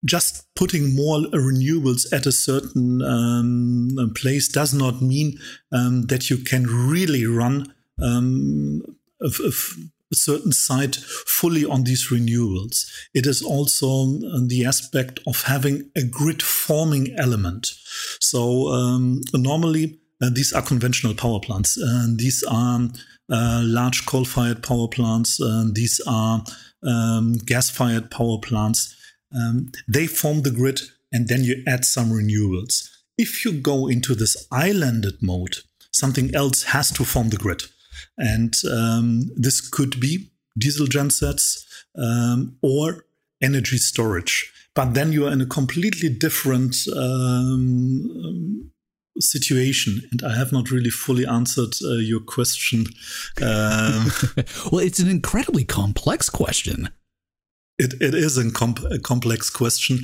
just 0.05 0.47
putting 0.55 0.95
more 0.95 1.19
renewables 1.33 2.12
at 2.12 2.27
a 2.27 2.33
certain 2.33 3.03
um, 3.03 4.12
place 4.14 4.49
does 4.49 4.73
not 4.73 5.03
mean 5.03 5.38
um, 5.73 6.03
that 6.03 6.31
you 6.31 6.38
can 6.38 6.67
really 6.67 7.27
run 7.27 7.75
um, 8.01 8.83
certain 10.14 10.53
site 10.53 10.97
fully 11.27 11.64
on 11.64 11.85
these 11.85 12.09
renewables. 12.09 12.87
It 13.14 13.27
is 13.27 13.42
also 13.42 14.07
the 14.47 14.64
aspect 14.66 15.21
of 15.27 15.42
having 15.42 15.90
a 15.97 16.03
grid 16.03 16.42
forming 16.42 17.14
element. 17.18 17.68
So 18.21 18.68
um, 18.68 19.21
normally 19.35 19.99
uh, 20.23 20.31
these 20.33 20.53
are 20.53 20.62
conventional 20.62 21.14
power 21.14 21.40
plants. 21.40 21.79
Uh, 21.81 22.07
these 22.16 22.42
are 22.51 22.88
uh, 23.31 23.62
large 23.64 24.07
coal-fired 24.07 24.62
power 24.62 24.88
plants. 24.88 25.38
These 25.73 26.01
are 26.07 26.42
um, 26.83 27.35
gas-fired 27.44 28.11
power 28.11 28.38
plants. 28.38 28.97
Um, 29.35 29.71
they 29.87 30.07
form 30.07 30.42
the 30.42 30.51
grid, 30.51 30.81
and 31.12 31.29
then 31.29 31.44
you 31.44 31.62
add 31.66 31.85
some 31.85 32.11
renewables. 32.11 32.88
If 33.18 33.44
you 33.44 33.53
go 33.53 33.88
into 33.88 34.14
this 34.14 34.47
islanded 34.51 35.23
mode, 35.23 35.57
something 35.92 36.35
else 36.35 36.62
has 36.64 36.90
to 36.92 37.05
form 37.05 37.29
the 37.29 37.37
grid. 37.37 37.62
And 38.17 38.55
um, 38.71 39.31
this 39.37 39.61
could 39.61 40.01
be 40.01 40.31
diesel 40.57 40.87
gensets 40.87 41.67
um, 41.97 42.57
or 42.63 43.05
energy 43.43 43.79
storage. 43.79 44.53
But 44.75 44.95
then 44.95 45.13
you 45.13 45.27
are 45.27 45.33
in 45.33 45.41
a 45.41 45.47
completely 45.47 46.09
different 46.09 46.77
um, 46.97 48.71
situation. 49.19 50.03
And 50.13 50.23
I 50.23 50.37
have 50.37 50.53
not 50.53 50.71
really 50.71 50.91
fully 50.91 51.27
answered 51.27 51.75
uh, 51.85 51.95
your 51.95 52.21
question. 52.21 52.87
Um, 53.43 54.13
well, 54.71 54.81
it's 54.81 55.01
an 55.01 55.09
incredibly 55.09 55.65
complex 55.65 56.31
question. 56.31 56.89
It, 57.79 57.95
it 58.01 58.14
is 58.14 58.37
a, 58.37 58.51
comp 58.51 58.81
a 58.91 58.99
complex 58.99 59.51
question. 59.51 60.01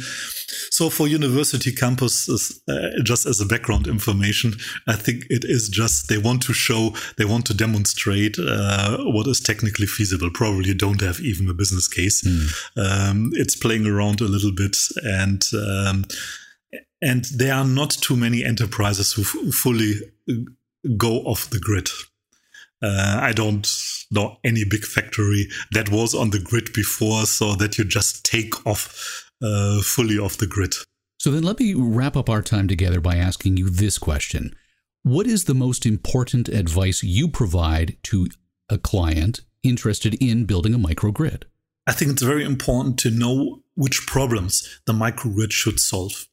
So 0.71 0.91
for 0.91 1.09
university 1.09 1.73
campuses, 1.73 2.61
uh, 2.69 3.03
just 3.03 3.27
as 3.27 3.41
a 3.41 3.47
background 3.47 3.87
information, 3.87 4.55
I 4.87 4.95
think 4.95 5.25
it 5.29 5.45
is 5.45 5.69
just 5.69 6.09
they 6.09 6.19
want 6.19 6.43
to 6.43 6.53
show, 6.53 6.95
they 7.19 7.25
want 7.25 7.47
to 7.47 7.55
demonstrate 7.55 8.39
uh, 8.39 8.99
what 8.99 9.27
is 9.27 9.41
technically 9.41 9.87
feasible. 9.87 10.31
Probably 10.33 10.75
don't 10.75 11.01
have 11.01 11.21
even 11.21 11.49
a 11.49 11.55
business 11.55 11.89
case. 11.89 12.23
Mm. 12.23 13.11
Um, 13.11 13.31
it's 13.35 13.57
playing 13.57 13.87
around 13.87 14.21
a 14.21 14.29
little 14.29 14.53
bit, 14.53 14.77
and 15.03 15.43
um, 15.55 16.05
and 17.03 17.25
there 17.37 17.55
are 17.55 17.67
not 17.67 17.91
too 17.91 18.17
many 18.17 18.45
enterprises 18.45 19.13
who 19.13 19.25
fully 19.53 19.95
go 20.97 21.19
off 21.21 21.51
the 21.51 21.59
grid. 21.59 21.89
Uh, 22.83 23.19
I 23.21 23.33
don't 23.33 23.67
know 24.11 24.37
any 24.45 24.65
big 24.65 24.85
factory 24.85 25.47
that 25.73 25.91
was 25.91 26.15
on 26.15 26.31
the 26.31 26.39
grid 26.39 26.73
before, 26.75 27.27
so 27.27 27.55
that 27.55 27.79
you 27.79 27.85
just 27.85 28.25
take 28.25 28.67
off 28.67 29.31
uh, 29.43 29.81
fully 29.83 30.19
off 30.19 30.37
the 30.37 30.47
grid. 30.47 30.75
So 31.19 31.31
then 31.31 31.43
let 31.43 31.59
me 31.59 31.75
wrap 31.75 32.17
up 32.17 32.29
our 32.29 32.43
time 32.43 32.69
together 32.69 33.01
by 33.01 33.17
asking 33.17 33.57
you 33.57 33.71
this 33.71 33.99
question. 33.99 34.55
What 35.03 35.27
is 35.27 35.45
the 35.45 35.55
most 35.55 35.87
important 35.87 36.49
advice 36.49 37.03
you 37.03 37.29
provide 37.29 37.97
to 38.05 38.29
a 38.69 38.79
client 38.79 39.41
interested 39.63 40.15
in 40.15 40.45
building 40.45 40.75
a 40.75 40.79
microgrid? 40.79 41.45
I 41.87 41.93
think 41.93 42.11
it's 42.11 42.23
very 42.23 42.45
important 42.45 42.99
to 43.01 43.11
know 43.11 43.63
which 43.75 44.07
problems 44.07 44.81
the 44.87 44.93
microgrid 44.93 45.53
should 45.53 45.81
solve. 45.81 46.27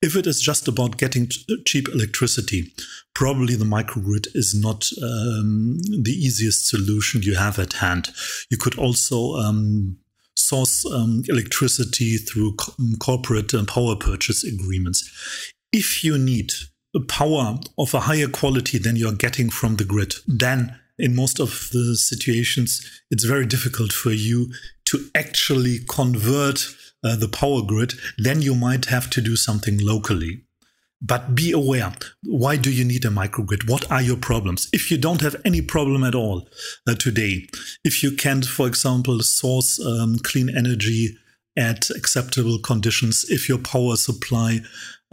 If 0.00 0.16
it 0.16 0.26
is 0.26 0.40
just 0.40 0.68
about 0.68 0.98
getting 0.98 1.28
cheap 1.66 1.88
electricity, 1.88 2.72
probably 3.14 3.54
the 3.54 3.64
microgrid 3.64 4.28
is 4.34 4.54
not 4.54 4.88
um, 5.02 5.78
the 6.02 6.14
easiest 6.16 6.68
solution 6.68 7.22
you 7.22 7.34
have 7.34 7.58
at 7.58 7.74
hand. 7.74 8.10
You 8.50 8.56
could 8.56 8.78
also 8.78 9.34
um, 9.34 9.98
source 10.36 10.86
um, 10.86 11.22
electricity 11.28 12.16
through 12.16 12.54
co- 12.56 12.72
um, 12.78 12.94
corporate 12.98 13.52
power 13.66 13.96
purchase 13.96 14.44
agreements. 14.44 15.52
If 15.72 16.02
you 16.04 16.16
need 16.16 16.52
power 17.08 17.58
of 17.76 17.94
a 17.94 18.00
higher 18.00 18.28
quality 18.28 18.78
than 18.78 18.96
you're 18.96 19.12
getting 19.12 19.50
from 19.50 19.76
the 19.76 19.84
grid, 19.84 20.14
then 20.26 20.78
in 20.98 21.14
most 21.14 21.38
of 21.38 21.68
the 21.72 21.94
situations, 21.96 22.84
it's 23.10 23.24
very 23.24 23.46
difficult 23.46 23.92
for 23.92 24.10
you 24.10 24.52
to 24.86 25.08
actually 25.14 25.78
convert 25.88 26.74
uh, 27.04 27.16
the 27.16 27.28
power 27.28 27.62
grid, 27.62 27.94
then 28.16 28.42
you 28.42 28.54
might 28.54 28.86
have 28.86 29.08
to 29.10 29.20
do 29.20 29.36
something 29.36 29.78
locally. 29.78 30.42
But 31.00 31.34
be 31.34 31.52
aware 31.52 31.92
why 32.24 32.56
do 32.56 32.72
you 32.72 32.84
need 32.84 33.04
a 33.04 33.08
microgrid? 33.08 33.68
What 33.68 33.90
are 33.90 34.02
your 34.02 34.16
problems? 34.16 34.68
If 34.72 34.90
you 34.90 34.98
don't 34.98 35.20
have 35.20 35.36
any 35.44 35.62
problem 35.62 36.02
at 36.02 36.14
all 36.14 36.48
uh, 36.88 36.94
today, 36.94 37.46
if 37.84 38.02
you 38.02 38.12
can't, 38.16 38.44
for 38.44 38.66
example, 38.66 39.20
source 39.20 39.78
um, 39.84 40.18
clean 40.18 40.48
energy 40.48 41.16
at 41.56 41.90
acceptable 41.90 42.58
conditions, 42.58 43.24
if 43.28 43.48
your 43.48 43.58
power 43.58 43.96
supply 43.96 44.60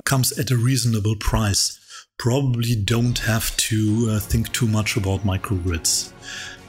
comes 0.05 0.37
at 0.39 0.51
a 0.51 0.57
reasonable 0.57 1.15
price, 1.17 1.79
probably 2.17 2.75
don't 2.75 3.19
have 3.19 3.55
to 3.57 4.07
uh, 4.09 4.19
think 4.19 4.51
too 4.53 4.67
much 4.67 4.97
about 4.97 5.21
microgrids. 5.21 6.11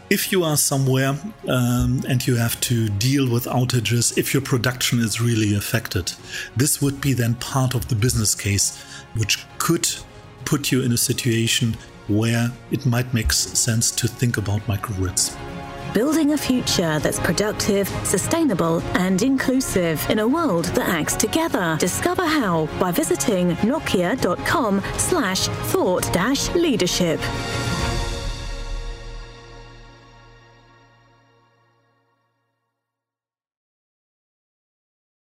If 0.08 0.30
you 0.30 0.44
are 0.44 0.56
somewhere 0.56 1.18
um, 1.48 2.00
and 2.08 2.24
you 2.24 2.36
have 2.36 2.60
to 2.60 2.88
deal 2.88 3.28
with 3.28 3.46
outages, 3.46 4.16
if 4.16 4.32
your 4.32 4.40
production 4.40 5.00
is 5.00 5.20
really 5.20 5.56
affected, 5.56 6.12
this 6.56 6.80
would 6.80 7.00
be 7.00 7.12
then 7.12 7.34
part 7.34 7.74
of 7.74 7.88
the 7.88 7.96
business 7.96 8.32
case, 8.32 8.80
which 9.16 9.44
could 9.58 9.88
put 10.44 10.70
you 10.70 10.82
in 10.82 10.92
a 10.92 10.96
situation 10.96 11.76
where 12.06 12.52
it 12.70 12.86
might 12.86 13.12
make 13.12 13.32
sense 13.32 13.90
to 13.90 14.06
think 14.06 14.36
about 14.36 14.60
microgrids. 14.68 15.36
Building 15.92 16.34
a 16.34 16.38
future 16.38 17.00
that's 17.00 17.18
productive, 17.18 17.88
sustainable, 18.04 18.82
and 18.94 19.22
inclusive 19.22 20.08
in 20.08 20.20
a 20.20 20.28
world 20.28 20.66
that 20.66 20.88
acts 20.88 21.16
together. 21.16 21.76
Discover 21.80 22.26
how 22.26 22.66
by 22.78 22.92
visiting 22.92 23.56
nokia.com 23.56 24.82
slash 24.98 25.48
thought 25.48 26.54
leadership. 26.54 27.18